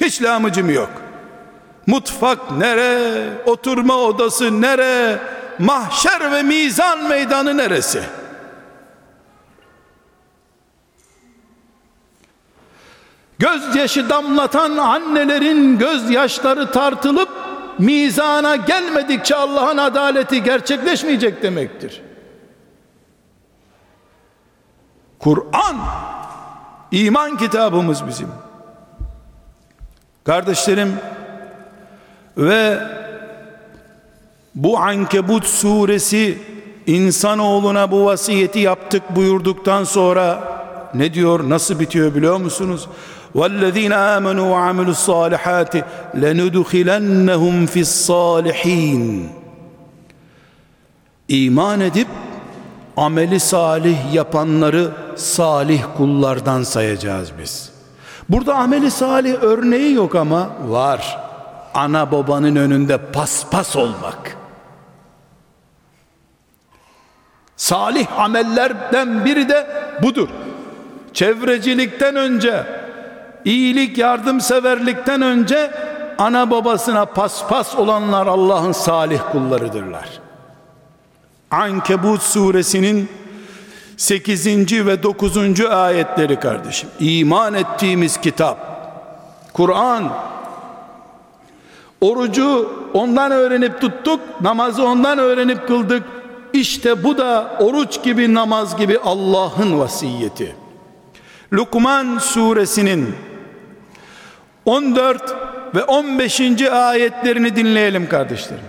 Hiç 0.00 0.22
lamıcım 0.22 0.70
yok. 0.70 0.90
Mutfak 1.86 2.50
nere? 2.50 3.24
Oturma 3.46 3.94
odası 3.94 4.62
nere? 4.62 5.18
Mahşer 5.58 6.32
ve 6.32 6.42
mizan 6.42 7.04
meydanı 7.04 7.56
neresi? 7.56 8.02
Gözyaşı 13.40 14.08
damlatan 14.08 14.76
annelerin 14.76 15.78
gözyaşları 15.78 16.70
tartılıp 16.70 17.28
mizana 17.78 18.56
gelmedikçe 18.56 19.36
Allah'ın 19.36 19.76
adaleti 19.76 20.42
gerçekleşmeyecek 20.42 21.42
demektir. 21.42 22.02
Kur'an 25.18 25.76
iman 26.90 27.36
kitabımız 27.36 28.06
bizim. 28.06 28.28
Kardeşlerim 30.24 30.94
ve 32.36 32.78
bu 34.54 34.78
Ankebut 34.78 35.46
suresi 35.46 36.38
insanoğluna 36.86 37.90
bu 37.90 38.04
vasiyeti 38.04 38.58
yaptık 38.58 39.02
buyurduktan 39.16 39.84
sonra 39.84 40.42
ne 40.94 41.14
diyor 41.14 41.50
nasıl 41.50 41.80
bitiyor 41.80 42.14
biliyor 42.14 42.36
musunuz? 42.36 42.88
وَالَّذ۪ينَ 43.35 43.93
آمَنُوا 44.15 44.47
وَعَمِلُوا 44.55 44.95
الصَّالِحَاتِ 44.97 45.73
لَنُدْخِلَنَّهُمْ 46.23 47.55
فِي 47.67 47.79
الصَّالِح۪ينَ 47.79 49.25
İman 51.27 51.79
edip 51.79 52.07
ameli 52.97 53.39
salih 53.39 54.13
yapanları 54.13 54.91
salih 55.15 55.83
kullardan 55.97 56.63
sayacağız 56.63 57.31
biz. 57.39 57.71
Burada 58.29 58.55
ameli 58.55 58.91
salih 58.91 59.33
örneği 59.41 59.93
yok 59.93 60.15
ama 60.15 60.49
var. 60.67 61.19
Ana 61.73 62.11
babanın 62.11 62.55
önünde 62.55 62.97
paspas 62.97 63.75
olmak. 63.75 64.37
Salih 67.57 68.19
amellerden 68.19 69.25
biri 69.25 69.49
de 69.49 69.67
budur. 70.03 70.29
Çevrecilikten 71.13 72.15
önce, 72.15 72.65
iyilik 73.44 73.98
yardımseverlikten 73.98 75.22
önce 75.22 75.70
ana 76.18 76.50
babasına 76.50 77.04
paspas 77.04 77.76
olanlar 77.76 78.26
Allah'ın 78.26 78.72
salih 78.72 79.20
kullarıdırlar. 79.32 80.08
Ankebut 81.50 82.22
suresinin 82.22 83.08
8. 83.96 84.46
ve 84.86 85.02
9. 85.02 85.60
ayetleri 85.60 86.40
kardeşim. 86.40 86.88
İman 87.00 87.54
ettiğimiz 87.54 88.16
kitap. 88.16 88.58
Kur'an. 89.52 90.12
Orucu 92.00 92.72
ondan 92.94 93.32
öğrenip 93.32 93.80
tuttuk, 93.80 94.20
namazı 94.40 94.84
ondan 94.84 95.18
öğrenip 95.18 95.68
kıldık. 95.68 96.02
İşte 96.52 97.04
bu 97.04 97.18
da 97.18 97.56
oruç 97.60 98.02
gibi 98.02 98.34
namaz 98.34 98.76
gibi 98.76 98.98
Allah'ın 98.98 99.78
vasiyeti. 99.78 100.56
Lukman 101.52 102.18
suresinin 102.18 103.14
14 104.64 105.36
ve 105.74 105.84
15. 105.84 106.62
ayetlerini 106.62 107.56
dinleyelim 107.56 108.08
kardeşlerim. 108.08 108.64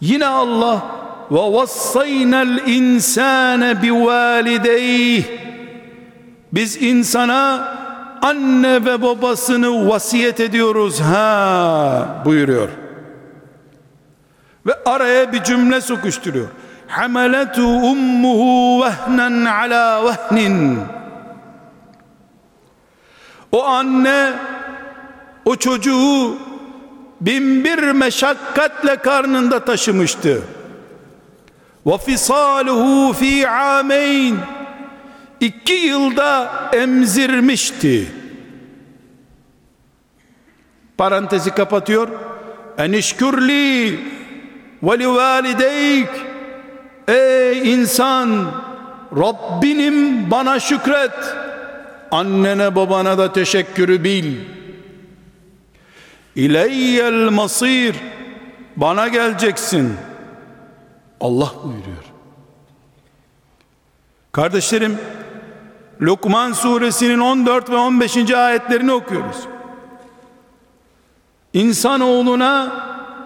Yine 0.00 0.26
Allah 0.26 0.82
ve 1.30 1.52
vassaynal 1.52 2.68
insane 2.68 3.82
bivalideyh 3.82 5.24
biz 6.52 6.82
insana 6.82 7.68
anne 8.22 8.84
ve 8.84 9.02
babasını 9.02 9.88
vasiyet 9.88 10.40
ediyoruz 10.40 11.00
ha 11.00 12.22
buyuruyor 12.24 12.68
ve 14.66 14.72
araya 14.84 15.32
bir 15.32 15.42
cümle 15.42 15.80
sokuşturuyor 15.80 16.48
hamaletu 16.88 17.62
ummuhu 17.62 18.84
vehnen 18.84 19.44
ala 19.44 20.04
vehnin 20.04 20.80
o 23.52 23.64
anne 23.64 24.32
o 25.44 25.56
çocuğu 25.56 26.36
bin 27.20 27.64
bir 27.64 27.92
meşakkatle 27.92 28.96
karnında 28.96 29.64
taşımıştı. 29.64 30.42
Fisaluhu 32.06 33.12
fi 33.12 33.48
ameyn. 33.48 34.36
İki 35.40 35.72
yılda 35.72 36.52
emzirmişti. 36.72 38.06
Parantezi 40.98 41.50
kapatıyor. 41.50 42.08
Enişkürli 42.78 44.00
ve 44.82 44.98
li 44.98 45.08
valideyk. 45.08 46.08
Ey 47.08 47.74
insan 47.74 48.46
Rabbinim 49.16 50.30
bana 50.30 50.60
şükret. 50.60 51.34
Annene 52.10 52.76
babana 52.76 53.18
da 53.18 53.32
teşekkürü 53.32 54.04
bil 54.04 54.36
İleyyel 56.36 57.30
masir. 57.30 57.96
Bana 58.76 59.08
geleceksin. 59.08 59.96
Allah 61.20 61.52
buyuruyor. 61.64 62.04
Kardeşlerim 64.32 64.98
Lokman 66.00 66.52
suresinin 66.52 67.18
14 67.18 67.70
ve 67.70 67.76
15. 67.76 68.30
ayetlerini 68.30 68.92
okuyoruz. 68.92 69.36
İnsanoğluna 71.52 72.72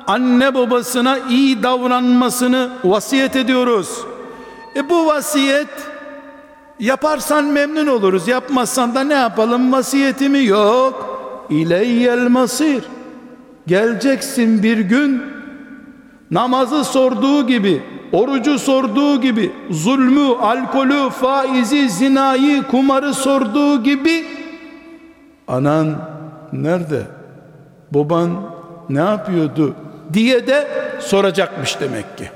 anne 0.07 0.55
babasına 0.55 1.19
iyi 1.19 1.62
davranmasını 1.62 2.71
vasiyet 2.85 3.37
ediyoruz. 3.37 4.01
E 4.77 4.90
bu 4.90 5.07
vasiyet 5.07 5.69
yaparsan 6.81 7.45
memnun 7.45 7.87
oluruz 7.87 8.29
yapmazsan 8.29 8.95
da 8.95 9.05
ne 9.05 9.14
yapalım 9.14 9.73
vasiyetimi 9.73 10.45
yok? 10.45 11.16
İleyyel 11.51 12.29
masir 12.29 12.85
geleceksin 13.67 14.63
bir 14.63 14.79
gün 14.79 15.23
namazı 16.31 16.85
sorduğu 16.85 17.47
gibi 17.47 17.83
orucu 18.13 18.59
sorduğu 18.59 19.21
gibi 19.21 19.53
zulmü 19.71 20.35
alkolü 20.41 21.11
faizi 21.11 21.91
zinayı 21.91 22.63
kumarı 22.63 23.15
sorduğu 23.15 23.83
gibi 23.83 24.25
anan 25.49 25.97
nerede? 26.53 27.03
Baban 27.91 28.31
ne 28.89 29.01
yapıyordu 29.01 29.75
diye 30.13 30.47
de 30.47 30.69
soracakmış 31.01 31.81
demek 31.81 32.19
ki. 32.19 32.31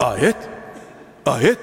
Ayet 0.00 0.36
ayet 1.26 1.58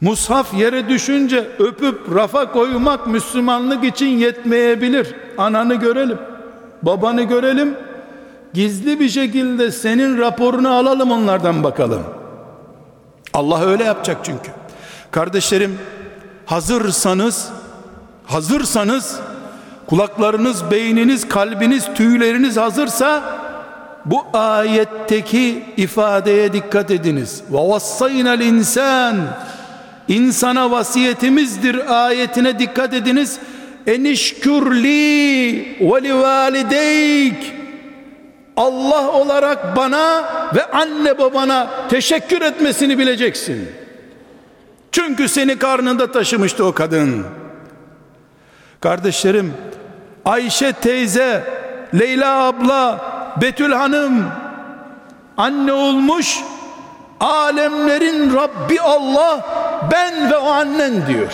Mushaf 0.00 0.54
yere 0.54 0.88
düşünce 0.88 1.48
öpüp 1.58 2.14
rafa 2.14 2.52
koymak 2.52 3.06
Müslümanlık 3.06 3.84
için 3.84 4.06
yetmeyebilir. 4.06 5.14
Ananı 5.38 5.74
görelim, 5.74 6.18
babanı 6.82 7.22
görelim. 7.22 7.74
Gizli 8.54 9.00
bir 9.00 9.08
şekilde 9.08 9.70
senin 9.70 10.18
raporunu 10.18 10.70
alalım 10.74 11.10
onlardan 11.10 11.64
bakalım. 11.64 12.02
Allah 13.34 13.64
öyle 13.64 13.84
yapacak 13.84 14.16
çünkü. 14.22 14.50
Kardeşlerim 15.10 15.78
hazırsanız 16.46 17.48
hazırsanız 18.26 19.20
kulaklarınız, 19.86 20.70
beyniniz, 20.70 21.28
kalbiniz, 21.28 21.94
tüyleriniz 21.94 22.56
hazırsa 22.56 23.22
bu 24.04 24.24
ayetteki 24.32 25.64
ifadeye 25.76 26.52
dikkat 26.52 26.90
ediniz. 26.90 27.42
Ve 27.52 27.58
vassaynal 27.58 28.40
insan 28.40 29.16
insana 30.08 30.70
vasiyetimizdir 30.70 32.04
ayetine 32.04 32.58
dikkat 32.58 32.94
ediniz. 32.94 33.38
Enişkürli 33.86 34.98
ve 35.80 36.02
li 36.02 36.14
valideyk 36.14 37.52
Allah 38.56 39.10
olarak 39.10 39.76
bana 39.76 40.24
ve 40.54 40.64
anne 40.64 41.18
babana 41.18 41.68
teşekkür 41.88 42.42
etmesini 42.42 42.98
bileceksin. 42.98 43.68
Çünkü 44.92 45.28
seni 45.28 45.58
karnında 45.58 46.12
taşımıştı 46.12 46.64
o 46.64 46.72
kadın. 46.72 47.26
Kardeşlerim, 48.80 49.54
Ayşe 50.24 50.72
teyze, 50.72 51.44
Leyla 51.98 52.42
abla, 52.42 53.00
Betül 53.40 53.72
hanım 53.72 54.24
anne 55.36 55.72
olmuş 55.72 56.38
alemlerin 57.20 58.34
Rabbi 58.34 58.80
Allah 58.80 59.55
ben 59.92 60.30
ve 60.30 60.36
o 60.36 60.46
annen 60.46 61.06
diyor. 61.06 61.32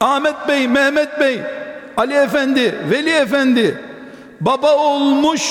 Ahmet 0.00 0.48
Bey, 0.48 0.68
Mehmet 0.68 1.20
Bey 1.20 1.40
Ali 1.96 2.14
Efendi, 2.14 2.74
Veli 2.90 3.10
Efendi 3.10 3.78
baba 4.40 4.76
olmuş 4.76 5.42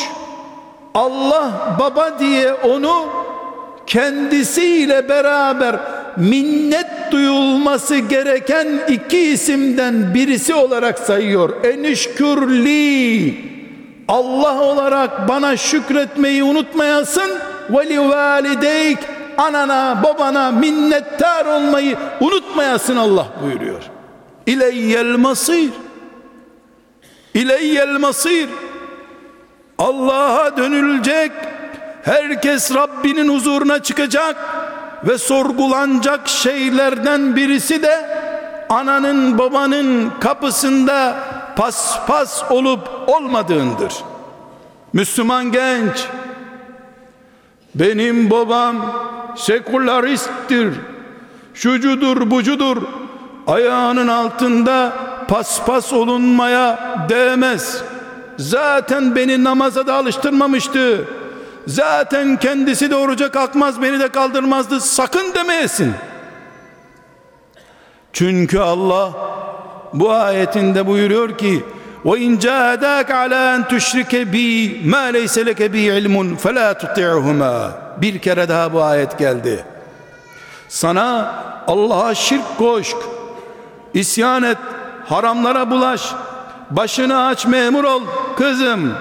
Allah 0.93 1.75
baba 1.79 2.19
diye 2.19 2.53
onu 2.53 3.09
kendisiyle 3.87 5.09
beraber 5.09 5.75
minnet 6.17 7.11
duyulması 7.11 7.97
gereken 7.97 8.67
iki 8.87 9.19
isimden 9.19 10.13
birisi 10.13 10.53
olarak 10.53 10.99
sayıyor. 10.99 11.63
Enişkürli. 11.63 13.35
Allah 14.07 14.61
olarak 14.61 15.27
bana 15.27 15.57
şükretmeyi 15.57 16.43
unutmayasın. 16.43 17.31
Ve 17.69 17.89
li 17.89 18.09
valideyk 18.09 18.97
anana 19.39 20.03
babana 20.03 20.51
minnettar 20.51 21.45
olmayı 21.45 21.97
unutmayasın 22.19 22.97
Allah 22.97 23.27
buyuruyor. 23.43 23.83
İleyyel 24.45 25.17
masir 25.17 25.71
İleyyel 27.33 27.99
masir 27.99 28.49
Allah'a 29.77 30.57
dönülecek 30.57 31.31
herkes 32.03 32.75
Rabbinin 32.75 33.33
huzuruna 33.33 33.83
çıkacak 33.83 34.35
ve 35.03 35.17
sorgulanacak 35.17 36.27
şeylerden 36.27 37.35
birisi 37.35 37.83
de 37.83 38.19
ananın 38.69 39.37
babanın 39.37 40.11
kapısında 40.19 41.15
paspas 41.55 42.51
olup 42.51 42.89
olmadığındır. 43.07 43.93
Müslüman 44.93 45.51
genç 45.51 46.05
benim 47.75 48.29
babam 48.29 48.75
seküleristtir. 49.35 50.73
Şucudur 51.53 52.31
bucudur. 52.31 52.77
Ayağının 53.47 54.07
altında 54.07 54.93
paspas 55.27 55.93
olunmaya 55.93 56.79
değmez. 57.09 57.83
Zaten 58.37 59.15
beni 59.15 59.43
namaza 59.43 59.87
da 59.87 59.93
alıştırmamıştı. 59.93 61.05
Zaten 61.67 62.37
kendisi 62.37 62.91
de 62.91 62.95
oruca 62.95 63.31
kalkmaz 63.31 63.81
beni 63.81 63.99
de 63.99 64.07
kaldırmazdı. 64.07 64.79
Sakın 64.79 65.33
demeyesin. 65.33 65.93
Çünkü 68.13 68.59
Allah 68.59 69.11
bu 69.93 70.11
ayetinde 70.11 70.87
buyuruyor 70.87 71.37
ki 71.37 71.63
ve 72.05 72.19
in 72.19 72.39
cahadaka 72.39 73.17
ala 73.17 73.55
en 73.55 73.67
tüşrike 73.67 74.33
bi 74.33 74.81
ma 74.85 74.97
leyse 74.97 75.45
leke 75.45 75.73
bi 75.73 75.79
ilmun 75.79 76.35
fe 76.35 76.55
la 76.55 76.77
tuti'huma 76.77 77.71
bir 78.01 78.19
kere 78.19 78.49
daha 78.49 78.73
bu 78.73 78.83
ayet 78.83 79.17
geldi. 79.17 79.65
Sana 80.67 81.35
Allah'a 81.67 82.15
şirk 82.15 82.57
koş, 82.57 82.95
isyan 83.93 84.43
et, 84.43 84.57
haramlara 85.05 85.71
bulaş, 85.71 86.13
başını 86.71 87.25
aç 87.25 87.45
memur 87.45 87.83
ol 87.83 88.01
kızım. 88.37 88.93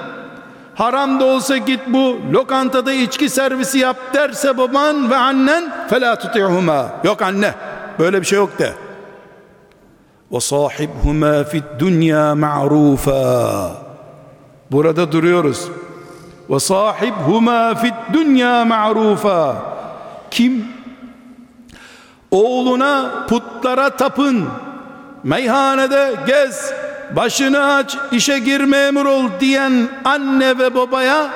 Haram 0.74 1.20
da 1.20 1.24
olsa 1.24 1.56
git 1.56 1.80
bu 1.86 2.16
lokantada 2.32 2.92
içki 2.92 3.28
servisi 3.28 3.78
yap 3.78 3.96
derse 4.14 4.58
baban 4.58 5.10
ve 5.10 5.16
annen 5.16 5.88
fela 5.90 6.18
tuti'huma. 6.18 6.86
Yok 7.04 7.22
anne 7.22 7.54
böyle 7.98 8.20
bir 8.20 8.26
şey 8.26 8.38
yok 8.38 8.58
de. 8.58 8.72
Ve 10.32 10.40
sahibhuma 10.40 11.44
fid 11.44 11.62
dünya 11.78 12.34
ma'rufa. 12.34 13.70
Burada 14.70 15.12
duruyoruz 15.12 15.68
ve 16.50 16.60
sahibhuma 16.60 17.74
fid 17.74 17.94
dünya 18.12 18.64
ma'rufa. 18.64 19.56
Kim 20.30 20.66
oğluna 22.30 23.26
putlara 23.28 23.90
tapın 23.90 24.48
meyhanede 25.24 26.14
gez 26.26 26.72
başını 27.16 27.74
aç 27.74 27.96
işe 28.12 28.38
gir 28.38 28.60
memur 28.60 29.06
ol 29.06 29.24
diyen 29.40 29.88
anne 30.04 30.58
ve 30.58 30.74
babaya 30.74 31.30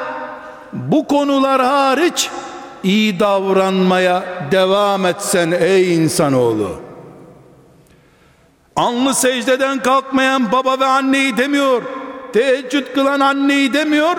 bu 0.72 1.06
konular 1.06 1.62
hariç 1.62 2.30
iyi 2.82 3.20
davranmaya 3.20 4.22
devam 4.50 5.06
etsen 5.06 5.50
ey 5.50 5.94
insanoğlu. 5.94 6.70
Anlı 8.76 9.14
secdeden 9.14 9.82
kalkmayan 9.82 10.52
baba 10.52 10.80
ve 10.80 10.86
anneyi 10.86 11.36
demiyor 11.36 11.82
teheccüd 12.32 12.86
kılan 12.94 13.20
anneyi 13.20 13.72
demiyor 13.72 14.16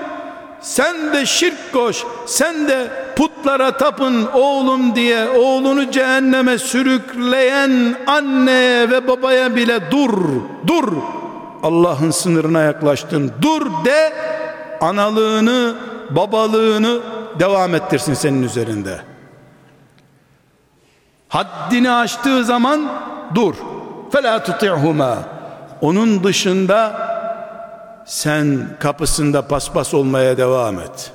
sen 0.64 1.14
de 1.14 1.26
şirk 1.26 1.74
koş 1.74 2.04
sen 2.26 2.68
de 2.68 2.92
putlara 3.16 3.78
tapın 3.78 4.28
oğlum 4.34 4.96
diye 4.96 5.30
oğlunu 5.30 5.92
cehenneme 5.92 6.58
sürükleyen 6.58 7.96
anneye 8.08 8.92
ve 8.92 9.08
babaya 9.08 9.56
bile 9.56 9.92
dur 9.92 10.14
dur. 10.68 10.94
Allah'ın 11.64 12.12
sınırına 12.12 12.62
yaklaştın 12.62 13.32
dur 13.42 13.86
de 13.86 14.14
analığını 14.82 15.76
babalığını 16.10 17.00
devam 17.40 17.76
ettirsin 17.76 18.14
senin 18.14 18.44
üzerinde. 18.44 19.02
Haddini 21.30 21.92
aştığı 21.92 22.46
zaman 22.46 22.92
dur. 23.36 23.56
Fela 24.12 24.44
tuti'huma. 24.44 25.18
Onun 25.82 26.24
dışında 26.24 27.13
sen 28.06 28.68
kapısında 28.80 29.48
paspas 29.48 29.94
olmaya 29.94 30.38
devam 30.38 30.80
et. 30.80 31.12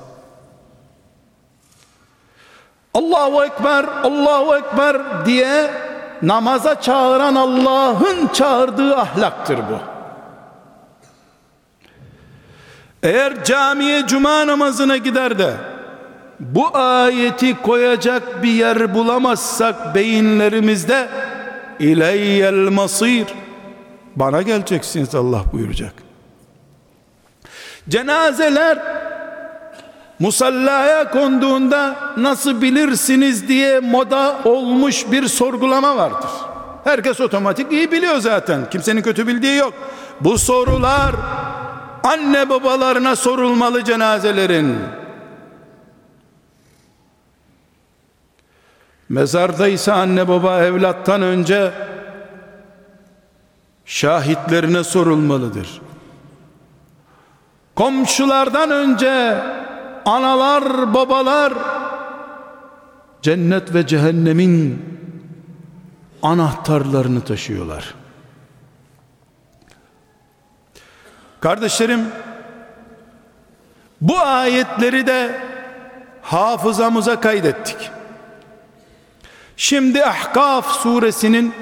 Allahu 2.94 3.44
Ekber, 3.44 3.84
Allahu 3.84 4.56
Ekber 4.56 5.26
diye 5.26 5.70
namaza 6.22 6.80
çağıran 6.80 7.34
Allah'ın 7.34 8.28
çağırdığı 8.28 8.96
ahlaktır 8.96 9.58
bu. 9.58 9.78
Eğer 13.02 13.44
camiye 13.44 14.06
cuma 14.06 14.46
namazına 14.46 14.96
gider 14.96 15.38
de 15.38 15.54
bu 16.40 16.76
ayeti 16.76 17.62
koyacak 17.62 18.42
bir 18.42 18.52
yer 18.52 18.94
bulamazsak 18.94 19.94
beyinlerimizde 19.94 21.08
İleyyel 21.78 22.68
masir 22.68 23.26
bana 24.16 24.42
geleceksiniz 24.42 25.14
Allah 25.14 25.42
buyuracak. 25.52 26.07
Cenazeler 27.88 28.78
musallaya 30.18 31.10
konduğunda 31.10 31.96
nasıl 32.16 32.62
bilirsiniz 32.62 33.48
diye 33.48 33.80
moda 33.80 34.40
olmuş 34.44 35.12
bir 35.12 35.28
sorgulama 35.28 35.96
vardır. 35.96 36.30
Herkes 36.84 37.20
otomatik 37.20 37.72
iyi 37.72 37.92
biliyor 37.92 38.18
zaten. 38.18 38.70
Kimsenin 38.70 39.02
kötü 39.02 39.26
bildiği 39.26 39.56
yok. 39.56 39.74
Bu 40.20 40.38
sorular 40.38 41.14
anne 42.04 42.50
babalarına 42.50 43.16
sorulmalı 43.16 43.84
cenazelerin. 43.84 44.78
Mezardaysa 49.08 49.94
anne 49.94 50.28
baba 50.28 50.64
evlattan 50.64 51.22
önce 51.22 51.72
şahitlerine 53.84 54.84
sorulmalıdır. 54.84 55.80
Komşulardan 57.78 58.70
önce 58.70 59.42
analar 60.04 60.94
babalar 60.94 61.52
cennet 63.22 63.74
ve 63.74 63.86
cehennemin 63.86 64.82
anahtarlarını 66.22 67.24
taşıyorlar. 67.24 67.94
Kardeşlerim 71.40 72.00
bu 74.00 74.18
ayetleri 74.18 75.06
de 75.06 75.40
hafızamıza 76.22 77.20
kaydettik. 77.20 77.90
Şimdi 79.56 80.04
Ahkaf 80.04 80.66
suresinin 80.66 81.54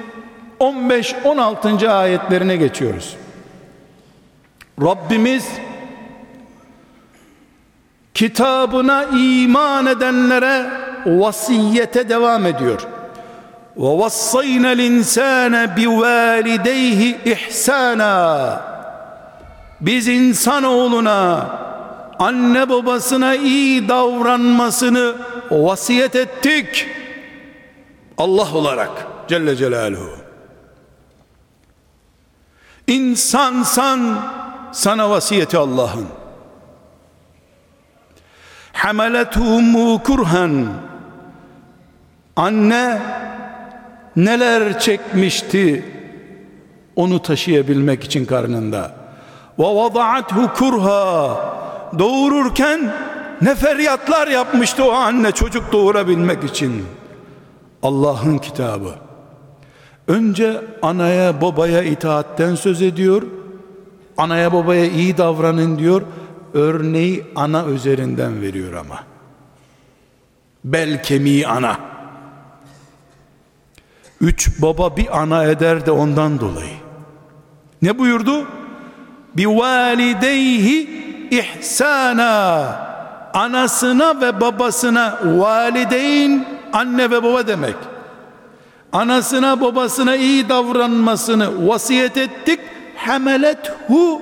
15-16. 0.59 1.89
ayetlerine 1.89 2.55
geçiyoruz. 2.55 3.15
Rabbimiz 4.81 5.47
kitabına 8.17 9.03
iman 9.03 9.85
edenlere 9.85 10.69
vasiyete 11.05 12.09
devam 12.09 12.45
ediyor. 12.45 12.81
Ve 13.77 13.99
vassayna 13.99 14.67
linsane 14.67 15.77
bi 15.77 15.89
valideyhi 15.89 17.17
ihsana. 17.25 18.61
Biz 19.81 20.07
insanoğluna 20.07 21.49
anne 22.19 22.69
babasına 22.69 23.35
iyi 23.35 23.89
davranmasını 23.89 25.15
vasiyet 25.51 26.15
ettik. 26.15 26.87
Allah 28.17 28.53
olarak 28.53 28.91
Celle 29.27 29.55
Celaluhu 29.55 30.09
İnsansan 32.87 34.19
sana 34.71 35.09
vasiyeti 35.09 35.57
Allah'ın 35.57 36.07
Hamaletumu 38.77 40.03
kurhan 40.03 40.67
Anne 42.35 43.01
neler 44.15 44.79
çekmişti 44.79 45.85
onu 46.95 47.21
taşıyabilmek 47.21 48.03
için 48.03 48.25
karnında 48.25 48.91
ve 49.59 49.63
vada'athu 49.63 50.53
kurha 50.53 51.37
doğururken 51.99 52.93
ne 53.41 53.55
feryatlar 53.55 54.27
yapmıştı 54.27 54.85
o 54.85 54.91
anne 54.91 55.31
çocuk 55.31 55.71
doğurabilmek 55.71 56.43
için 56.43 56.85
Allah'ın 57.83 58.37
kitabı. 58.37 58.93
Önce 60.07 60.61
anaya 60.81 61.41
babaya 61.41 61.83
itaatten 61.83 62.55
söz 62.55 62.81
ediyor. 62.81 63.21
Anaya 64.17 64.53
babaya 64.53 64.85
iyi 64.85 65.17
davranın 65.17 65.79
diyor. 65.79 66.01
Örneği 66.53 67.25
ana 67.35 67.65
üzerinden 67.65 68.41
veriyor 68.41 68.73
ama. 68.73 69.03
Bel 70.63 71.03
kemiği 71.03 71.47
ana. 71.47 71.77
Üç 74.21 74.61
baba 74.61 74.97
bir 74.97 75.21
ana 75.21 75.43
eder 75.43 75.85
de 75.85 75.91
ondan 75.91 76.39
dolayı. 76.39 76.77
Ne 77.81 77.99
buyurdu? 77.99 78.47
Bi 79.37 79.47
valideyhi 79.47 80.89
ihsana. 81.31 82.87
Anasına 83.33 84.21
ve 84.21 84.41
babasına 84.41 85.19
valideyn 85.23 86.47
anne 86.73 87.11
ve 87.11 87.23
baba 87.23 87.47
demek. 87.47 87.75
Anasına 88.93 89.61
babasına 89.61 90.15
iyi 90.15 90.49
davranmasını 90.49 91.67
vasiyet 91.67 92.17
ettik. 92.17 92.59
Hemelet 92.95 93.73
hu 93.87 94.21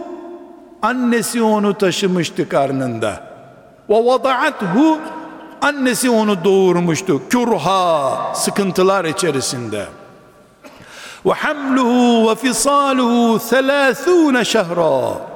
annesi 0.85 1.41
onu 1.41 1.77
taşımıştı 1.77 2.49
karnında. 2.49 3.23
Ve 3.89 3.93
hu 4.73 4.99
annesi 5.61 6.09
onu 6.09 6.43
doğurmuştu. 6.43 7.21
Kürha 7.29 8.33
sıkıntılar 8.35 9.05
içerisinde. 9.05 9.85
Ve 11.25 11.33
hamluhu 11.33 12.29
ve 12.29 12.35
fisaluhu 12.35 13.39
30 13.39 14.47
şehra. 14.47 15.35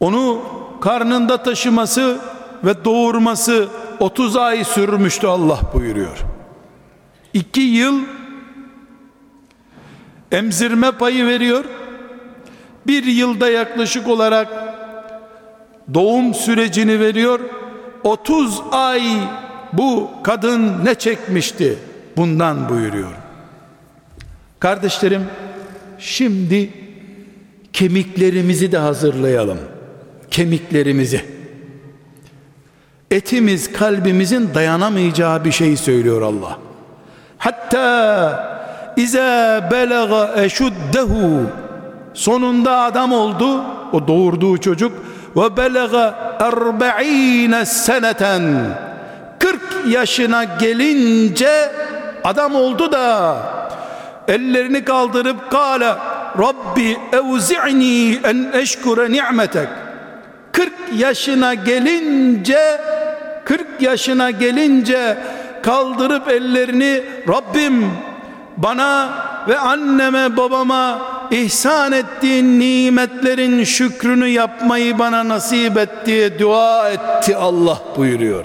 Onu 0.00 0.40
karnında 0.80 1.42
taşıması 1.42 2.18
ve 2.64 2.84
doğurması 2.84 3.68
30 4.00 4.36
ay 4.36 4.64
sürmüştü 4.64 5.26
Allah 5.26 5.58
buyuruyor. 5.74 6.18
2 7.34 7.60
yıl 7.60 8.00
emzirme 10.32 10.90
payı 10.90 11.26
veriyor. 11.26 11.64
Bir 12.88 13.04
yılda 13.04 13.50
yaklaşık 13.50 14.08
olarak 14.08 14.48
doğum 15.94 16.34
sürecini 16.34 17.00
veriyor. 17.00 17.40
30 18.04 18.62
ay 18.72 19.02
bu 19.72 20.10
kadın 20.22 20.84
ne 20.84 20.94
çekmişti 20.94 21.78
bundan 22.16 22.68
buyuruyor. 22.68 23.12
Kardeşlerim 24.60 25.26
şimdi 25.98 26.70
kemiklerimizi 27.72 28.72
de 28.72 28.78
hazırlayalım. 28.78 29.58
Kemiklerimizi. 30.30 31.24
Etimiz 33.10 33.72
kalbimizin 33.72 34.54
dayanamayacağı 34.54 35.44
bir 35.44 35.52
şey 35.52 35.76
söylüyor 35.76 36.22
Allah. 36.22 36.58
Hatta 37.38 38.58
İza 38.96 39.68
belaga 39.70 40.42
eşuddehu 40.42 41.42
sonunda 42.14 42.80
adam 42.80 43.12
oldu 43.12 43.64
o 43.92 44.08
doğurduğu 44.08 44.58
çocuk. 44.58 44.92
Ve 45.36 45.56
belaga 45.56 46.36
40 46.40 47.68
seneten. 47.68 48.42
40 49.38 49.60
yaşına 49.88 50.44
gelince 50.44 51.72
adam 52.24 52.54
oldu 52.54 52.92
da 52.92 53.36
ellerini 54.28 54.84
kaldırıp 54.84 55.50
kâle 55.50 55.94
Rabbi 56.38 56.96
evzi'ni 57.12 58.18
en 58.24 58.50
eşkure 58.52 59.12
ni'metek. 59.12 59.68
40 60.52 60.72
yaşına 60.96 61.54
gelince 61.54 62.80
40 63.44 63.66
yaşına 63.80 64.30
gelince 64.30 65.18
kaldırıp 65.62 66.28
ellerini 66.28 67.02
Rabbim 67.28 67.90
bana 68.56 69.08
ve 69.48 69.58
anneme 69.58 70.36
babama 70.36 70.98
ihsan 71.30 71.92
ettiğin 71.92 72.60
nimetlerin 72.60 73.64
şükrünü 73.64 74.28
yapmayı 74.28 74.98
bana 74.98 75.28
nasip 75.28 75.78
et 75.78 75.90
diye 76.06 76.38
dua 76.38 76.90
etti 76.90 77.36
Allah 77.36 77.82
buyuruyor. 77.96 78.44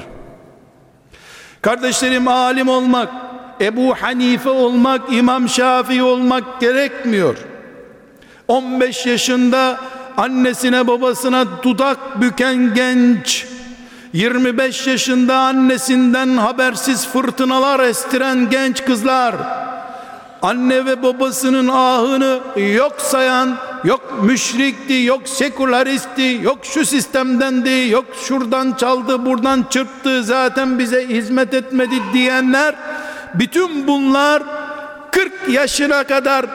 Kardeşlerim 1.62 2.28
alim 2.28 2.70
olmak, 2.70 3.10
Ebu 3.62 3.96
Hanife 3.96 4.50
olmak, 4.50 5.14
İmam 5.14 5.50
Şafii 5.50 6.04
olmak 6.04 6.62
gerekmiyor. 6.62 7.38
15 8.48 9.06
yaşında 9.06 9.78
annesine 10.18 10.88
babasına 10.88 11.64
dudak 11.64 12.22
büken 12.22 12.74
genç 12.74 13.48
25 14.14 14.88
yaşında 14.88 15.38
annesinden 15.38 16.38
habersiz 16.38 17.08
fırtınalar 17.08 17.80
estiren 17.80 18.50
genç 18.50 18.86
kızlar 18.86 19.36
anne 20.44 20.86
ve 20.86 21.04
babasının 21.04 21.68
ahını 21.68 22.40
yok 22.58 22.96
sayan 22.98 23.58
yok 23.84 24.02
müşrikti 24.24 25.04
yok 25.04 25.22
sekülaristi 25.30 26.40
yok 26.42 26.58
şu 26.64 26.86
sistemdendi 26.86 27.88
yok 27.90 28.06
şuradan 28.24 28.74
çaldı 28.74 29.26
buradan 29.26 29.66
çırptı 29.70 30.24
zaten 30.24 30.80
bize 30.80 31.08
hizmet 31.08 31.54
etmedi 31.54 31.96
diyenler 32.14 32.76
bütün 33.34 33.88
bunlar 33.88 34.44
40 35.12 35.34
yaşına 35.50 36.04
kadar 36.04 36.46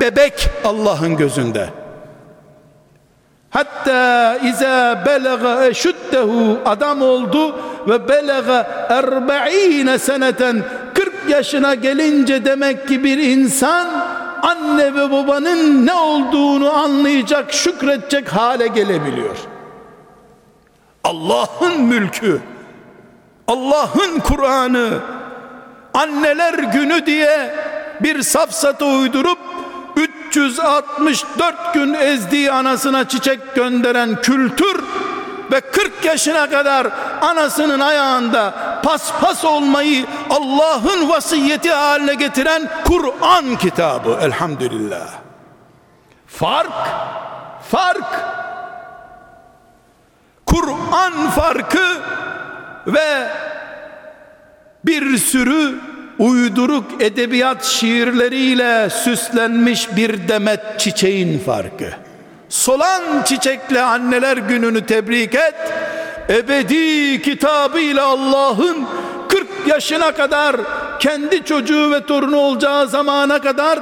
bebek 0.00 0.48
Allah'ın 0.64 1.16
gözünde. 1.16 1.68
Hatta 3.50 4.36
iza 4.36 5.02
belaga 5.06 5.66
eşuddehu 5.66 6.58
adam 6.64 7.02
oldu 7.02 7.54
ve 7.88 8.08
belaga 8.08 8.88
40 8.88 9.98
seneten 9.98 10.62
40 10.96 11.14
yaşına 11.28 11.74
gelince 11.74 12.44
demek 12.44 12.88
ki 12.88 13.04
bir 13.04 13.18
insan 13.18 13.86
anne 14.42 14.94
ve 14.94 15.10
babanın 15.10 15.86
ne 15.86 15.92
olduğunu 15.92 16.72
anlayacak, 16.76 17.52
şükredecek 17.52 18.28
hale 18.28 18.66
gelebiliyor. 18.66 19.36
Allah'ın 21.04 21.80
mülkü, 21.80 22.40
Allah'ın 23.48 24.18
Kur'an'ı, 24.18 24.90
anneler 25.94 26.54
günü 26.54 27.06
diye 27.06 27.54
bir 28.00 28.22
safsata 28.22 28.84
uydurup 28.86 29.38
364 29.96 31.74
gün 31.74 31.94
ezdiği 31.94 32.52
anasına 32.52 33.08
çiçek 33.08 33.54
gönderen 33.54 34.20
kültür 34.22 34.84
ve 35.52 35.60
40 35.60 36.04
yaşına 36.04 36.50
kadar 36.50 36.86
anasının 37.20 37.80
ayağında 37.80 38.54
paspas 38.84 39.44
olmayı 39.44 40.06
Allah'ın 40.30 41.08
vasiyeti 41.08 41.70
haline 41.70 42.14
getiren 42.14 42.70
Kur'an 42.84 43.56
kitabı 43.56 44.18
elhamdülillah. 44.22 45.08
Fark, 46.26 46.88
fark. 47.70 48.24
Kur'an 50.46 51.30
farkı 51.30 51.96
ve 52.86 53.28
bir 54.84 55.18
sürü 55.18 55.80
uyduruk 56.18 57.02
edebiyat 57.02 57.64
şiirleriyle 57.64 58.90
süslenmiş 58.90 59.96
bir 59.96 60.28
demet 60.28 60.80
çiçeğin 60.80 61.38
farkı. 61.38 62.05
Solan 62.48 63.02
çiçekle 63.24 63.82
anneler 63.82 64.36
gününü 64.36 64.86
tebrik 64.86 65.34
et. 65.34 65.54
Ebedi 66.28 67.22
kitabıyla 67.22 68.06
Allah'ın 68.06 68.86
40 69.28 69.48
yaşına 69.66 70.12
kadar 70.12 70.56
kendi 70.98 71.44
çocuğu 71.44 71.90
ve 71.90 72.06
torunu 72.06 72.36
olacağı 72.36 72.88
zamana 72.88 73.40
kadar 73.40 73.78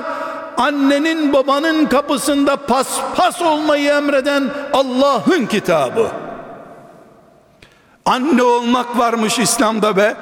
annenin 0.57 1.33
babanın 1.33 1.87
kapısında 1.87 2.57
paspas 2.57 3.43
olmayı 3.43 3.91
emreden 3.91 4.51
Allah'ın 4.73 5.47
kitabı. 5.47 6.09
Anne 8.05 8.43
olmak 8.43 8.99
varmış 8.99 9.39
İslam'da 9.39 9.97
be. 9.97 10.15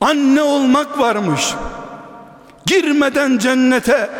Anne 0.00 0.42
olmak 0.42 0.98
varmış. 0.98 1.54
Girmeden 2.66 3.38
cennete 3.38 4.10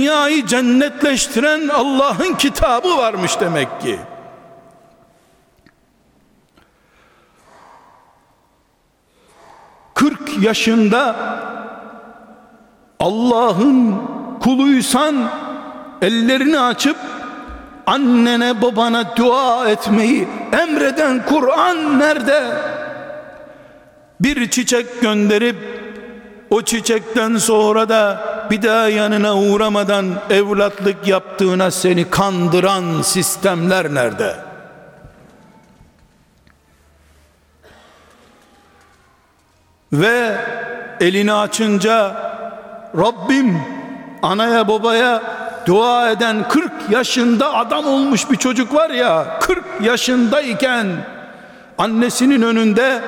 dünyayı 0.00 0.46
cennetleştiren 0.46 1.68
Allah'ın 1.68 2.34
kitabı 2.34 2.96
varmış 2.96 3.40
demek 3.40 3.80
ki. 3.80 3.98
Kırk 9.94 10.42
yaşında 10.42 11.16
Allah'ın 13.00 13.96
kuluysan 14.42 15.30
ellerini 16.02 16.60
açıp 16.60 16.96
annene 17.86 18.62
babana 18.62 19.16
dua 19.16 19.68
etmeyi 19.68 20.28
emreden 20.52 21.26
Kur'an 21.26 21.98
nerede? 21.98 22.44
Bir 24.20 24.50
çiçek 24.50 25.00
gönderip 25.00 25.56
o 26.50 26.62
çiçekten 26.62 27.36
sonra 27.36 27.88
da 27.88 28.30
bir 28.50 28.62
daha 28.62 28.88
yanına 28.88 29.36
uğramadan 29.36 30.06
evlatlık 30.30 31.06
yaptığına 31.06 31.70
seni 31.70 32.10
kandıran 32.10 33.02
sistemler 33.02 33.94
nerede? 33.94 34.36
Ve 39.92 40.36
elini 41.00 41.32
açınca 41.32 42.16
Rabbim 42.96 43.62
anaya 44.22 44.68
babaya 44.68 45.22
dua 45.66 46.10
eden 46.10 46.48
40 46.48 46.72
yaşında 46.90 47.54
adam 47.54 47.86
olmuş 47.86 48.30
bir 48.30 48.36
çocuk 48.36 48.74
var 48.74 48.90
ya 48.90 49.38
40 49.40 49.64
yaşındayken 49.82 50.86
annesinin 51.78 52.42
önünde 52.42 53.02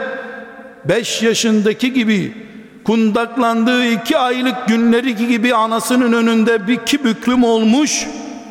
5 0.84 1.22
yaşındaki 1.22 1.92
gibi 1.92 2.51
kundaklandığı 2.84 3.86
iki 3.86 4.18
aylık 4.18 4.68
günleri 4.68 5.16
gibi 5.16 5.54
anasının 5.54 6.12
önünde 6.12 6.68
bir 6.68 6.80
iki 6.80 7.04
büklüm 7.04 7.44
olmuş. 7.44 8.06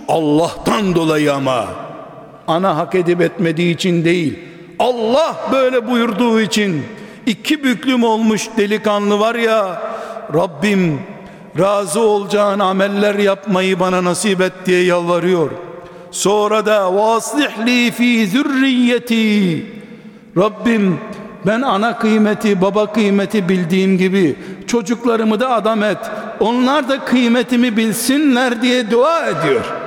Allah'tan 0.08 0.96
dolayı 0.96 1.34
ama. 1.34 1.66
Ana 2.48 2.78
hak 2.78 2.96
edip 2.96 3.22
etmediği 3.22 3.76
için 3.76 4.06
değil 4.06 4.40
Allah 4.82 5.36
böyle 5.52 5.88
buyurduğu 5.88 6.42
için 6.42 6.84
iki 7.26 7.64
büklüm 7.64 8.04
olmuş 8.04 8.48
delikanlı 8.58 9.20
var 9.20 9.36
ya 9.36 9.82
Rabbim 10.34 11.00
razı 11.60 12.00
olacağın 12.00 12.60
ameller 12.60 13.16
yapmayı 13.16 13.80
bana 13.80 14.04
nasip 14.04 14.42
et 14.42 14.54
diye 14.66 14.84
yalvarıyor. 14.84 15.52
Sonra 16.12 16.66
da 16.66 16.96
vaslihli 16.96 17.92
fi 17.92 18.28
zürriyeti. 18.28 19.66
Rabbim 20.38 21.00
ben 21.46 21.62
ana 21.62 22.00
kıymeti 22.00 22.62
baba 22.62 22.94
kıymeti 22.94 23.50
bildiğim 23.50 23.98
gibi 23.98 24.36
çocuklarımı 24.68 25.40
da 25.40 25.50
adam 25.50 25.84
et 25.84 25.98
onlar 26.40 26.90
da 26.90 27.06
kıymetimi 27.06 27.78
bilsinler 27.78 28.62
diye 28.62 28.92
dua 28.92 29.28
ediyor 29.28 29.82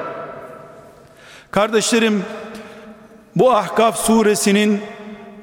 Kardeşlerim 1.55 2.25
bu 3.37 3.53
Ahkaf 3.53 3.99
suresinin 3.99 4.81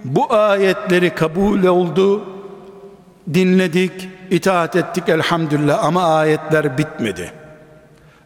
bu 0.06 0.34
ayetleri 0.34 1.16
kabul 1.16 1.64
oldu. 1.64 2.24
Dinledik, 3.34 4.10
itaat 4.30 4.76
ettik 4.76 5.10
elhamdülillah 5.10 5.84
ama 5.84 6.16
ayetler 6.16 6.78
bitmedi. 6.78 7.32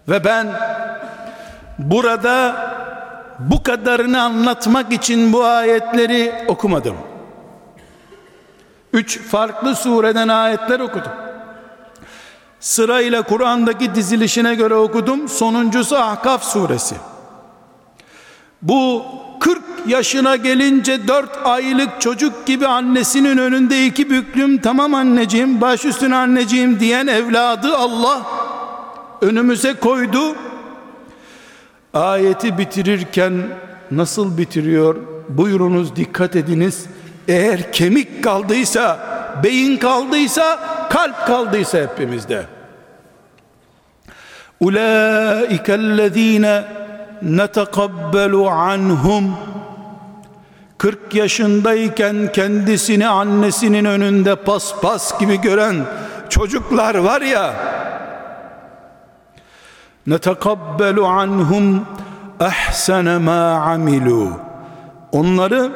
Ve 0.09 0.23
ben 0.23 0.47
burada 1.79 2.55
bu 3.39 3.63
kadarını 3.63 4.21
anlatmak 4.21 4.91
için 4.91 5.33
bu 5.33 5.43
ayetleri 5.43 6.33
okumadım. 6.47 6.95
Üç 8.95 9.19
farklı 9.19 9.75
sureden 9.75 10.27
ayetler 10.27 10.79
okudum. 10.79 11.11
Sırayla 12.59 13.21
Kur'an'daki 13.21 13.95
dizilişine 13.95 14.55
göre 14.55 14.75
okudum. 14.75 15.29
Sonuncusu 15.29 15.95
Ahkaf 15.95 16.43
suresi. 16.43 16.95
Bu 18.61 19.05
40 19.39 19.63
yaşına 19.87 20.35
gelince 20.35 21.07
4 21.07 21.29
aylık 21.43 22.01
çocuk 22.01 22.45
gibi 22.45 22.67
annesinin 22.67 23.37
önünde 23.37 23.85
iki 23.85 24.09
büklüm 24.09 24.57
tamam 24.57 24.93
anneciğim 24.93 25.61
baş 25.61 25.85
üstüne 25.85 26.15
anneciğim 26.15 26.79
diyen 26.79 27.07
evladı 27.07 27.77
Allah 27.77 28.21
önümüze 29.21 29.73
koydu. 29.73 30.35
Ayeti 31.93 32.57
bitirirken 32.57 33.33
nasıl 33.91 34.37
bitiriyor? 34.37 34.95
Buyurunuz 35.29 35.95
dikkat 35.95 36.35
ediniz. 36.35 36.85
Eğer 37.27 37.71
kemik 37.71 38.23
kaldıysa, 38.23 38.99
beyin 39.43 39.77
kaldıysa, 39.77 40.59
kalp 40.89 41.27
kaldıysa 41.27 41.77
hepimizde. 41.77 42.45
Ulaikellezine 44.59 46.63
netekabbalu 47.21 48.49
anhum 48.49 49.37
40 50.77 51.15
yaşındayken 51.15 52.31
kendisini 52.33 53.07
annesinin 53.07 53.85
önünde 53.85 54.35
paspas 54.35 55.19
gibi 55.19 55.41
gören 55.41 55.75
çocuklar 56.29 56.95
var 56.95 57.21
ya 57.21 57.53
netekabbalu 60.07 61.05
anhum 61.05 61.85
ahsene 62.39 63.17
ma 63.17 63.51
amilu 63.51 64.31
onları 65.11 65.71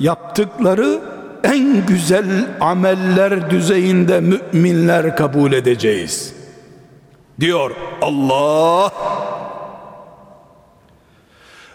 yaptıkları 0.00 1.00
en 1.44 1.86
güzel 1.86 2.46
ameller 2.60 3.50
düzeyinde 3.50 4.20
müminler 4.20 5.16
kabul 5.16 5.52
edeceğiz. 5.52 6.34
Diyor 7.40 7.70
Allah. 8.02 8.92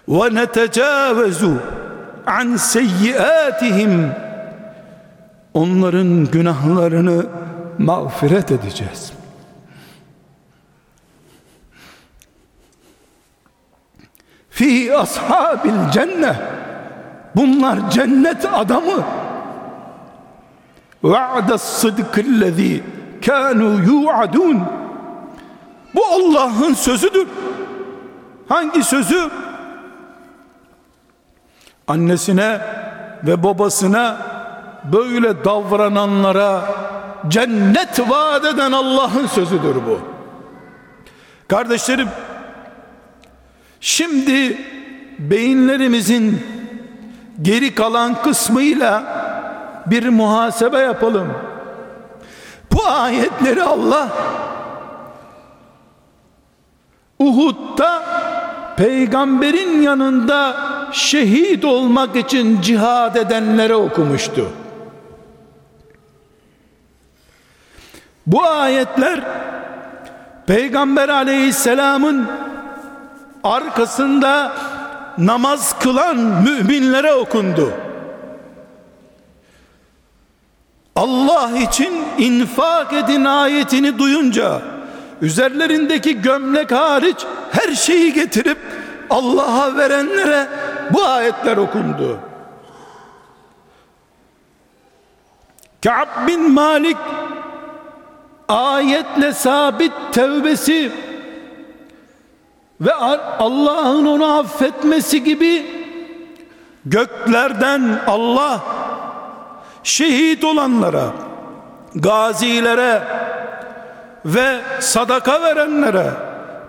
Ve 0.07 0.36
netecavezu 0.36 1.53
an 2.26 2.55
seyyiatihim. 2.55 4.11
Onların 5.53 6.26
günahlarını 6.26 7.26
mağfiret 7.78 8.51
edeceğiz. 8.51 9.13
Fi 14.49 14.97
ashabil 14.97 15.91
cennet 15.91 16.36
bunlar 17.36 17.91
cennet 17.91 18.45
adamı. 18.53 19.03
Va'des 21.03 21.61
sıdkillezî 21.61 22.83
kânû 23.21 23.86
yu'adûn. 23.86 24.61
Bu 25.95 26.05
Allah'ın 26.05 26.73
sözüdür. 26.73 27.27
Hangi 28.49 28.83
sözü? 28.83 29.29
Annesine 31.88 32.61
ve 33.23 33.43
babasına 33.43 34.17
böyle 34.93 35.45
davrananlara 35.45 36.65
cennet 37.27 38.09
vaat 38.09 38.45
eden 38.45 38.71
Allah'ın 38.71 39.27
sözüdür 39.27 39.75
bu. 39.75 39.99
Kardeşlerim 41.47 42.07
Şimdi 43.86 44.57
beyinlerimizin 45.19 46.45
geri 47.41 47.75
kalan 47.75 48.21
kısmıyla 48.21 49.03
bir 49.86 50.09
muhasebe 50.09 50.77
yapalım. 50.77 51.33
Bu 52.71 52.88
ayetleri 52.88 53.63
Allah 53.63 54.09
Uhud'da 57.19 58.03
peygamberin 58.77 59.81
yanında 59.81 60.55
şehit 60.91 61.65
olmak 61.65 62.15
için 62.15 62.61
cihad 62.61 63.15
edenlere 63.15 63.75
okumuştu. 63.75 64.49
Bu 68.27 68.43
ayetler 68.43 69.21
Peygamber 70.47 71.09
aleyhisselamın 71.09 72.27
arkasında 73.43 74.51
namaz 75.18 75.80
kılan 75.80 76.18
müminlere 76.18 77.13
okundu. 77.13 77.74
Allah 80.95 81.51
için 81.57 82.03
infak 82.18 82.93
edin 82.93 83.26
ayetini 83.26 83.99
duyunca 83.99 84.61
üzerlerindeki 85.22 86.22
gömlek 86.22 86.72
hariç 86.72 87.18
her 87.51 87.76
şeyi 87.76 88.13
getirip 88.13 88.57
Allah'a 89.09 89.78
verenlere 89.78 90.47
bu 90.93 91.05
ayetler 91.05 91.57
okundu. 91.57 92.20
Ka'b 95.84 96.28
bin 96.28 96.51
Malik 96.51 96.97
ayetle 98.47 99.34
sabit 99.34 99.91
tevbesi 100.11 100.91
ve 102.82 102.93
Allah'ın 103.39 104.05
onu 104.05 104.39
affetmesi 104.39 105.23
gibi 105.23 105.65
göklerden 106.86 107.99
Allah 108.07 108.59
şehit 109.84 110.43
olanlara, 110.43 111.05
gazilere 111.95 113.01
ve 114.26 114.59
sadaka 114.80 115.41
verenlere, 115.41 116.11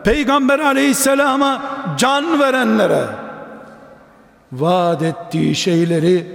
Peygamber 0.04 0.58
aleyhisselama 0.58 1.62
can 1.96 2.40
verenlere 2.40 3.04
vaat 4.52 5.02
ettiği 5.02 5.54
şeyleri 5.54 6.26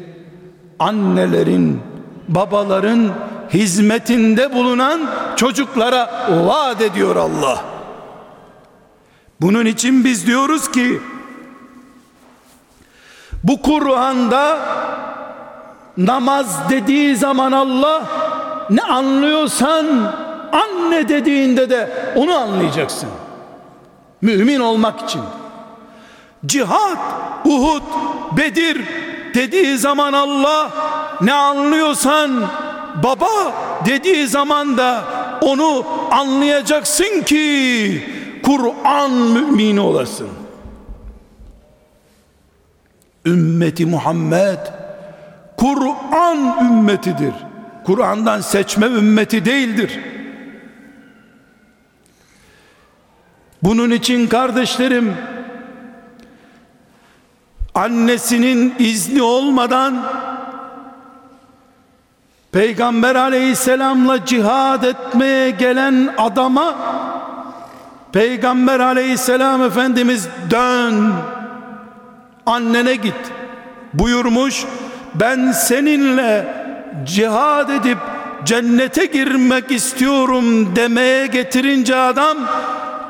annelerin, 0.80 1.82
babaların 2.28 3.10
hizmetinde 3.54 4.54
bulunan 4.54 5.02
çocuklara 5.36 6.10
vaat 6.30 6.82
ediyor 6.82 7.16
Allah. 7.16 7.71
Bunun 9.42 9.66
için 9.66 10.06
biz 10.06 10.28
diyoruz 10.28 10.72
ki 10.72 11.02
bu 13.44 13.62
Kur'an'da 13.62 14.60
namaz 15.98 16.70
dediği 16.70 17.16
zaman 17.16 17.52
Allah 17.52 18.04
ne 18.70 18.82
anlıyorsan 18.82 19.86
anne 20.52 21.10
dediğinde 21.10 21.70
de 21.70 22.14
onu 22.16 22.36
anlayacaksın. 22.38 23.10
Mümin 24.22 24.60
olmak 24.60 25.02
için. 25.02 25.22
Cihat, 26.46 27.00
Uhud, 27.46 27.82
Bedir 28.38 28.82
dediği 29.34 29.78
zaman 29.78 30.14
Allah 30.14 30.70
ne 31.22 31.34
anlıyorsan 31.34 32.32
baba 33.04 33.54
dediği 33.86 34.28
zaman 34.28 34.78
da 34.78 35.04
onu 35.42 35.86
anlayacaksın 36.12 37.22
ki 37.22 38.21
Kur'an 38.44 39.12
mümini 39.12 39.80
olasın. 39.80 40.30
Ümmeti 43.26 43.86
Muhammed 43.86 44.60
Kur'an 45.58 46.66
ümmetidir. 46.66 47.34
Kur'an'dan 47.86 48.42
seçme 48.42 48.86
ümmeti 48.86 49.46
değildir. 49.46 50.00
Bunun 53.64 53.92
için 53.92 54.28
kardeşlerim 54.28 55.18
annesinin 57.76 58.76
izni 58.80 59.22
olmadan 59.22 60.04
Peygamber 62.52 63.16
aleyhisselamla 63.16 64.26
cihad 64.26 64.84
etmeye 64.84 65.50
gelen 65.50 66.14
adama 66.18 66.76
Peygamber 68.14 68.80
aleyhisselam 68.80 69.64
efendimiz 69.64 70.28
dön 70.50 71.14
annene 72.46 72.96
git 72.96 73.16
buyurmuş 73.94 74.66
ben 75.16 75.52
seninle 75.52 76.54
cihad 77.06 77.70
edip 77.70 77.98
cennete 78.46 79.06
girmek 79.06 79.72
istiyorum 79.72 80.76
demeye 80.76 81.28
getirince 81.28 81.96
adam 81.96 82.38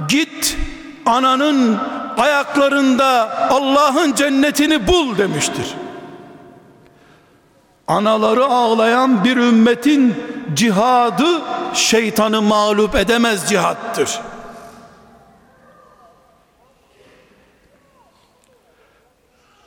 git 0.08 0.58
ananın 1.06 1.78
ayaklarında 2.18 3.30
Allah'ın 3.50 4.14
cennetini 4.14 4.88
bul 4.88 5.18
demiştir. 5.18 5.66
Anaları 7.88 8.46
ağlayan 8.46 9.24
bir 9.24 9.38
ümmetin 9.38 10.16
cihadı 10.54 11.42
şeytanı 11.74 12.42
mağlup 12.42 12.96
edemez 12.96 13.50
cihattır. 13.50 14.20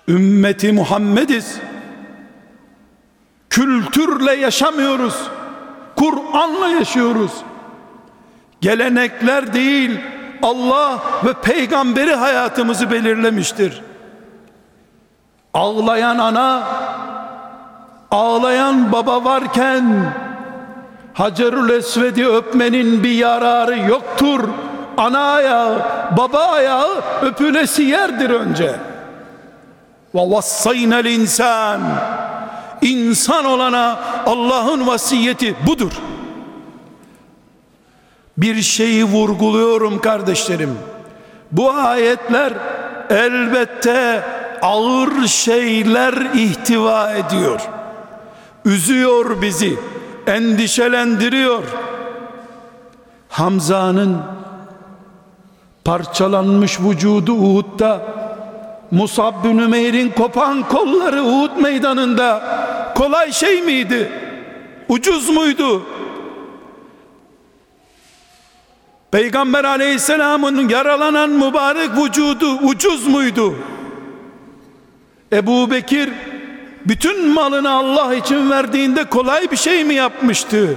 Ümmeti 0.09 0.72
Muhammediz. 0.72 1.59
Kültürle 3.50 4.32
yaşamıyoruz. 4.32 5.14
Kur'an'la 5.96 6.68
yaşıyoruz. 6.68 7.32
Gelenekler 8.61 9.55
değil, 9.55 10.00
Allah 10.42 10.98
ve 11.24 11.32
peygamberi 11.32 12.14
hayatımızı 12.14 12.90
belirlemiştir. 12.90 13.82
Ağlayan 15.55 16.18
ana, 16.18 16.62
ağlayan 18.11 18.92
baba 18.92 19.24
varken 19.24 20.12
Hacerül 21.14 21.70
Esved'i 21.70 22.28
öpmenin 22.28 23.02
bir 23.02 23.12
yararı 23.12 23.78
yoktur. 23.78 24.40
Ana 24.96 25.32
ayağı, 25.32 25.82
baba 26.16 26.44
ayağı 26.44 27.02
öpülesi 27.22 27.82
yerdir 27.82 28.30
önce. 28.30 28.74
Ve 30.15 30.31
vassaynel 30.31 31.05
insan 31.05 31.81
insan 32.83 33.45
olana 33.45 34.01
Allah'ın 34.27 34.87
vasiyeti 34.87 35.57
budur. 35.67 35.93
Bir 38.39 38.62
şeyi 38.62 39.05
vurguluyorum 39.05 40.01
kardeşlerim. 40.01 40.79
Bu 41.53 41.71
ayetler 41.71 42.53
elbette 43.11 44.25
ağır 44.62 45.27
şeyler 45.27 46.15
ihtiva 46.35 47.12
ediyor. 47.12 47.61
Üzüyor 48.65 49.43
bizi, 49.43 49.79
endişelendiriyor. 50.27 51.62
Hamza'nın 53.29 54.19
parçalanmış 55.85 56.81
vücudu 56.81 57.33
Uhud'da 57.33 58.24
Musab 58.91 59.45
bin 59.45 59.59
Ümeyr'in 59.59 60.11
kopan 60.11 60.68
kolları 60.68 61.22
Uhud 61.22 61.57
meydanında 61.57 62.43
kolay 62.95 63.32
şey 63.32 63.62
miydi? 63.62 64.12
Ucuz 64.89 65.28
muydu? 65.28 65.82
Peygamber 69.11 69.64
aleyhisselamın 69.64 70.68
yaralanan 70.68 71.30
mübarek 71.30 71.91
vücudu 71.97 72.53
ucuz 72.59 73.07
muydu? 73.07 73.55
Ebu 75.32 75.70
Bekir 75.70 76.11
bütün 76.87 77.28
malını 77.28 77.70
Allah 77.70 78.14
için 78.14 78.51
verdiğinde 78.51 79.05
kolay 79.05 79.51
bir 79.51 79.57
şey 79.57 79.85
mi 79.85 79.95
yapmıştı? 79.95 80.76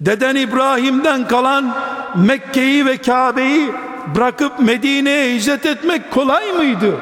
Deden 0.00 0.34
İbrahim'den 0.34 1.28
kalan 1.28 1.76
Mekke'yi 2.16 2.86
ve 2.86 2.96
Kabe'yi 2.96 3.70
bırakıp 4.14 4.58
Medine'ye 4.58 5.34
hicret 5.34 5.66
etmek 5.66 6.10
kolay 6.10 6.52
mıydı? 6.52 6.96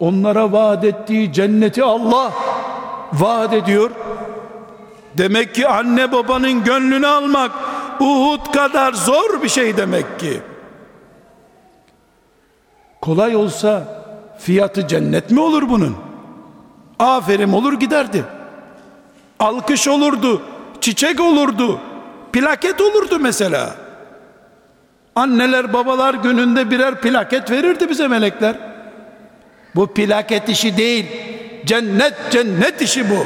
Onlara 0.00 0.52
vaat 0.52 0.84
ettiği 0.84 1.32
cenneti 1.32 1.84
Allah 1.84 2.32
vaat 3.12 3.52
ediyor. 3.52 3.90
Demek 5.18 5.54
ki 5.54 5.68
anne 5.68 6.12
babanın 6.12 6.64
gönlünü 6.64 7.06
almak 7.06 7.52
Uhud 8.00 8.52
kadar 8.52 8.92
zor 8.92 9.42
bir 9.42 9.48
şey 9.48 9.76
demek 9.76 10.20
ki. 10.20 10.42
Kolay 13.00 13.36
olsa 13.36 13.84
fiyatı 14.38 14.88
cennet 14.88 15.30
mi 15.30 15.40
olur 15.40 15.68
bunun? 15.68 15.96
Aferin 16.98 17.52
olur 17.52 17.72
giderdi. 17.72 18.24
Alkış 19.38 19.88
olurdu, 19.88 20.42
çiçek 20.80 21.20
olurdu, 21.20 21.80
plaket 22.32 22.80
olurdu 22.80 23.18
mesela. 23.20 23.81
Anneler 25.16 25.72
babalar 25.72 26.14
gününde 26.14 26.70
birer 26.70 27.00
plaket 27.00 27.50
verirdi 27.50 27.88
bize 27.88 28.08
melekler. 28.08 28.56
Bu 29.74 29.86
plaket 29.86 30.48
işi 30.48 30.76
değil. 30.76 31.06
Cennet 31.66 32.14
cennet 32.30 32.82
işi 32.82 33.10
bu. 33.10 33.24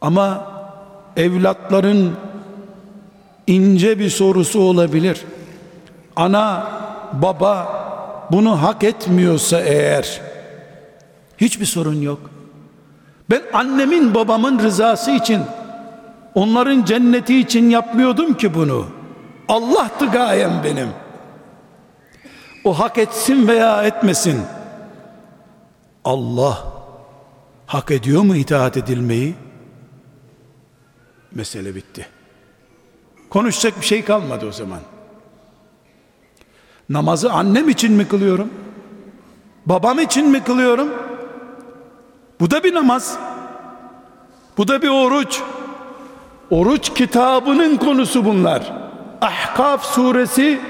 Ama 0.00 0.52
evlatların 1.16 2.16
ince 3.46 3.98
bir 3.98 4.10
sorusu 4.10 4.60
olabilir. 4.60 5.24
Ana, 6.16 6.66
baba 7.12 7.82
bunu 8.32 8.62
hak 8.62 8.84
etmiyorsa 8.84 9.60
eğer 9.60 10.20
hiçbir 11.38 11.66
sorun 11.66 12.00
yok. 12.02 12.20
Ben 13.30 13.42
annemin 13.52 14.14
babamın 14.14 14.58
rızası 14.58 15.10
için 15.10 15.42
onların 16.34 16.84
cenneti 16.84 17.38
için 17.38 17.70
yapmıyordum 17.70 18.34
ki 18.34 18.54
bunu. 18.54 18.86
Allah'tı 19.48 20.06
gayem 20.06 20.60
benim. 20.64 20.88
O 22.64 22.78
hak 22.78 22.98
etsin 22.98 23.48
veya 23.48 23.82
etmesin. 23.82 24.40
Allah 26.04 26.64
hak 27.66 27.90
ediyor 27.90 28.22
mu 28.22 28.36
itaat 28.36 28.76
edilmeyi? 28.76 29.34
Mesele 31.34 31.74
bitti. 31.74 32.06
Konuşacak 33.30 33.80
bir 33.80 33.86
şey 33.86 34.04
kalmadı 34.04 34.46
o 34.46 34.52
zaman. 34.52 34.80
Namazı 36.88 37.32
annem 37.32 37.68
için 37.68 37.92
mi 37.92 38.08
kılıyorum? 38.08 38.50
Babam 39.66 39.98
için 39.98 40.28
mi 40.28 40.44
kılıyorum? 40.44 40.88
Bu 42.40 42.50
da 42.50 42.64
bir 42.64 42.74
namaz. 42.74 43.18
Bu 44.56 44.68
da 44.68 44.82
bir 44.82 44.88
oruç. 44.88 45.42
Oruç 46.52 46.94
kitabının 46.94 47.76
konusu 47.76 48.24
bunlar. 48.24 48.72
Ahkaf 49.20 49.84
suresi, 49.84 50.60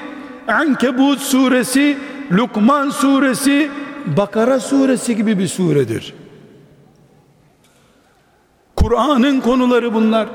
Ankebut 0.48 1.20
suresi, 1.20 1.98
Lukman 2.32 2.90
suresi, 2.90 3.70
Bakara 4.06 4.60
suresi 4.60 5.16
gibi 5.16 5.38
bir 5.38 5.48
suredir. 5.48 6.14
Kur'an'ın 8.76 9.40
konuları 9.40 9.94
bunlar. 9.94 10.28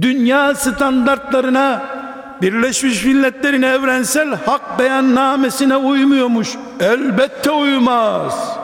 Dünya 0.00 0.54
standartlarına 0.54 1.82
Birleşmiş 2.42 3.04
Milletler'in 3.04 3.62
evrensel 3.62 4.28
hak 4.46 4.78
beyannamesine 4.78 5.76
uymuyormuş. 5.76 6.48
Elbette 6.80 7.50
uymaz. 7.50 8.63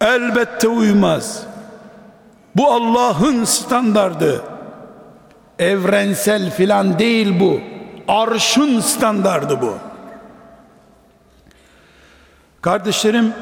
Elbette 0.00 0.68
uymaz. 0.68 1.42
Bu 2.56 2.72
Allah'ın 2.72 3.44
standardı. 3.44 4.44
Evrensel 5.58 6.50
filan 6.50 6.98
değil 6.98 7.40
bu. 7.40 7.60
Arşın 8.08 8.80
standardı 8.80 9.60
bu. 9.60 9.78
Kardeşlerim 12.62 13.32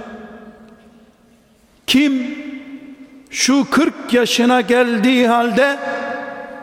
kim 1.87 2.39
şu 3.31 3.71
40 3.71 4.13
yaşına 4.13 4.61
geldiği 4.61 5.29
halde 5.29 5.79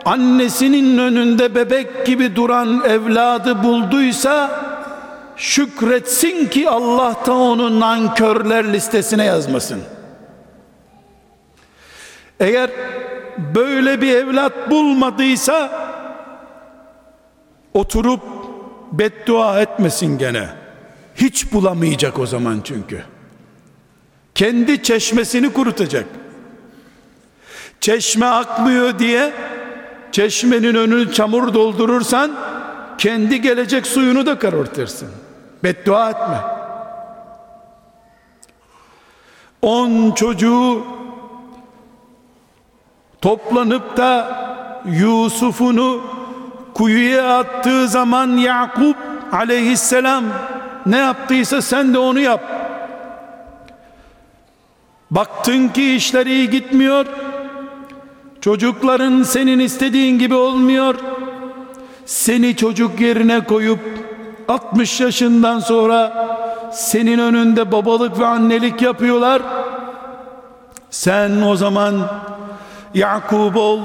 annesinin 0.04 0.98
önünde 0.98 1.54
bebek 1.54 2.06
gibi 2.06 2.36
duran 2.36 2.82
evladı 2.84 3.62
bulduysa 3.62 4.65
şükretsin 5.36 6.48
ki 6.48 6.70
Allah 6.70 7.16
da 7.26 7.34
onu 7.34 7.80
nankörler 7.80 8.72
listesine 8.72 9.24
yazmasın. 9.24 9.82
Eğer 12.40 12.70
böyle 13.54 14.00
bir 14.00 14.14
evlat 14.14 14.70
bulmadıysa 14.70 15.70
oturup 17.74 18.20
beddua 18.92 19.60
etmesin 19.60 20.18
gene. 20.18 20.48
Hiç 21.14 21.52
bulamayacak 21.52 22.18
o 22.18 22.26
zaman 22.26 22.60
çünkü. 22.64 23.02
Kendi 24.34 24.82
çeşmesini 24.82 25.52
kurutacak. 25.52 26.04
Çeşme 27.80 28.26
akmıyor 28.26 28.98
diye 28.98 29.32
çeşmenin 30.12 30.74
önünü 30.74 31.12
çamur 31.12 31.54
doldurursan 31.54 32.36
kendi 32.98 33.40
gelecek 33.40 33.86
suyunu 33.86 34.26
da 34.26 34.38
karartırsın. 34.38 35.08
Beddua 35.64 36.10
etme. 36.10 36.40
On 39.62 40.10
çocuğu 40.10 40.84
toplanıp 43.20 43.96
da 43.96 44.36
Yusuf'unu 44.86 46.00
kuyuya 46.74 47.38
attığı 47.38 47.88
zaman 47.88 48.28
Yakup 48.28 48.96
aleyhisselam 49.32 50.24
ne 50.86 50.96
yaptıysa 50.96 51.62
sen 51.62 51.94
de 51.94 51.98
onu 51.98 52.20
yap. 52.20 52.42
Baktın 55.10 55.68
ki 55.68 55.94
işler 55.94 56.26
iyi 56.26 56.50
gitmiyor 56.50 57.06
Çocukların 58.46 59.22
senin 59.22 59.58
istediğin 59.58 60.18
gibi 60.18 60.34
olmuyor. 60.34 60.94
Seni 62.04 62.56
çocuk 62.56 63.00
yerine 63.00 63.44
koyup 63.44 63.80
60 64.48 65.00
yaşından 65.00 65.58
sonra 65.58 66.26
senin 66.72 67.18
önünde 67.18 67.72
babalık 67.72 68.18
ve 68.18 68.26
annelik 68.26 68.82
yapıyorlar. 68.82 69.42
Sen 70.90 71.42
o 71.42 71.56
zaman 71.56 71.94
Yakub 72.94 73.54
ol, 73.54 73.80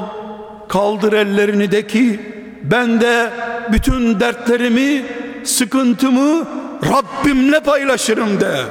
kaldır 0.68 1.14
ellerini 1.14 1.72
de 1.72 1.88
ki 1.88 2.20
ben 2.64 3.02
de 3.02 3.30
bütün 3.72 4.20
dertlerimi, 4.20 5.06
sıkıntımı 5.44 6.46
Rabbimle 6.84 7.60
paylaşırım 7.60 8.40
de. 8.40 8.62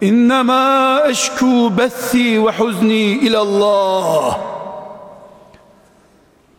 İnnemâ 0.00 1.00
eşkû 1.08 1.78
bethi 1.78 2.46
ve 2.46 2.50
huzni 2.50 2.96
ilallah. 2.96 4.38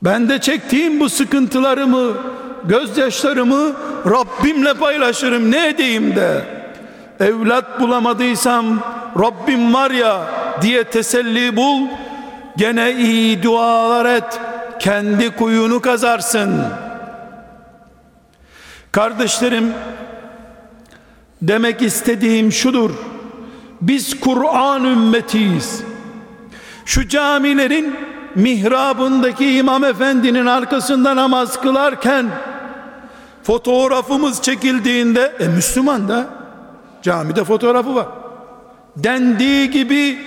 Ben 0.02 0.30
de 0.30 0.42
çektiğim 0.42 1.00
bu 1.00 1.10
sıkıntılarımı, 1.10 2.14
gözyaşlarımı 2.68 3.74
Rabbimle 4.06 4.74
paylaşırım 4.74 5.52
ne 5.52 5.68
edeyim 5.68 6.16
de. 6.16 6.42
Evlat 7.20 7.80
bulamadıysam 7.80 8.80
Rabbim 9.20 9.74
var 9.74 9.92
ya 9.92 10.28
diye 10.62 10.84
teselli 10.84 11.56
bul. 11.56 11.88
Gene 12.58 12.92
iyi 12.92 13.44
dualar 13.44 14.06
et. 14.06 14.40
Kendi 14.80 15.30
kuyunu 15.30 15.82
kazarsın. 15.82 16.64
Kardeşlerim 18.92 19.74
demek 21.42 21.82
istediğim 21.82 22.52
şudur. 22.52 22.92
Biz 23.82 24.20
Kur'an 24.20 24.84
ümmetiyiz. 24.84 25.84
Şu 26.86 27.08
camilerin 27.08 27.96
mihrabındaki 28.36 29.58
imam 29.58 29.84
efendinin 29.84 30.46
arkasında 30.46 31.16
namaz 31.16 31.62
kılarken 31.62 32.26
fotoğrafımız 33.48 34.42
çekildiğinde 34.42 35.36
e 35.40 35.48
Müslüman 35.48 36.10
da 36.10 36.28
camide 37.02 37.44
fotoğrafı 37.44 37.96
var. 37.96 38.08
Dendiği 38.96 39.72
gibi 39.72 40.20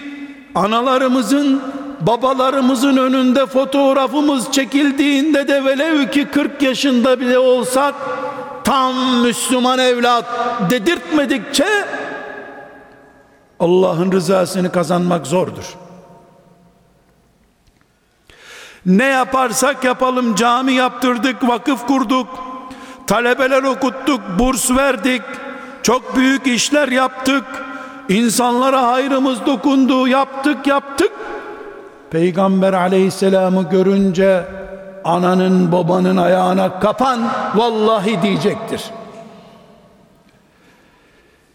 analarımızın 0.54 1.62
babalarımızın 2.00 2.96
önünde 2.96 3.46
fotoğrafımız 3.46 4.52
çekildiğinde 4.52 5.48
de 5.48 5.64
velev 5.64 6.10
ki 6.10 6.28
40 6.28 6.62
yaşında 6.62 7.20
bile 7.20 7.38
olsak 7.38 7.94
tam 8.64 8.94
Müslüman 9.22 9.78
evlat 9.78 10.24
dedirtmedikçe 10.70 11.66
Allah'ın 13.60 14.12
rızasını 14.12 14.72
kazanmak 14.72 15.26
zordur. 15.26 15.74
Ne 18.86 19.04
yaparsak 19.04 19.84
yapalım 19.84 20.34
cami 20.34 20.72
yaptırdık, 20.72 21.48
vakıf 21.48 21.86
kurduk, 21.86 22.49
talebeler 23.10 23.62
okuttuk, 23.62 24.20
burs 24.38 24.70
verdik, 24.70 25.22
çok 25.82 26.16
büyük 26.16 26.46
işler 26.46 26.88
yaptık, 26.88 27.44
insanlara 28.08 28.88
hayrımız 28.88 29.46
dokundu, 29.46 30.08
yaptık 30.08 30.66
yaptık. 30.66 31.12
Peygamber 32.10 32.72
aleyhisselamı 32.72 33.70
görünce 33.70 34.44
ananın 35.04 35.72
babanın 35.72 36.16
ayağına 36.16 36.80
kapan 36.80 37.20
vallahi 37.54 38.22
diyecektir. 38.22 38.82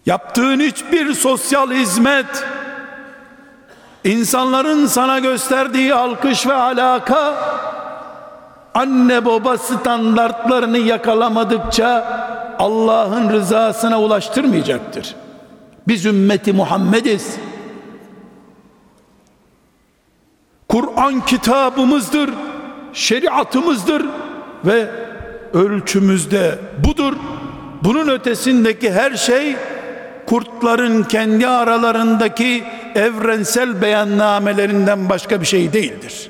Yaptığın 0.06 0.60
hiçbir 0.60 1.14
sosyal 1.14 1.72
hizmet 1.72 2.45
insanların 4.03 4.86
sana 4.86 5.20
gösterdiği 5.20 5.93
alkış 5.93 6.47
ve 6.47 6.53
alaka 6.53 7.34
anne 8.76 9.26
baba 9.26 9.57
standartlarını 9.57 10.78
yakalamadıkça 10.78 12.05
Allah'ın 12.59 13.30
rızasına 13.30 14.01
ulaştırmayacaktır. 14.01 15.15
Biz 15.88 16.05
ümmeti 16.05 16.53
Muhammediz. 16.53 17.36
Kur'an 20.69 21.26
kitabımızdır, 21.26 22.30
şeriatımızdır 22.93 24.05
ve 24.65 24.88
ölçümüzde 25.53 26.59
budur. 26.84 27.13
Bunun 27.84 28.07
ötesindeki 28.07 28.91
her 28.91 29.15
şey 29.15 29.55
kurtların 30.26 31.03
kendi 31.03 31.47
aralarındaki 31.47 32.63
evrensel 32.95 33.82
beyannamelerinden 33.82 35.09
başka 35.09 35.41
bir 35.41 35.45
şey 35.45 35.73
değildir. 35.73 36.30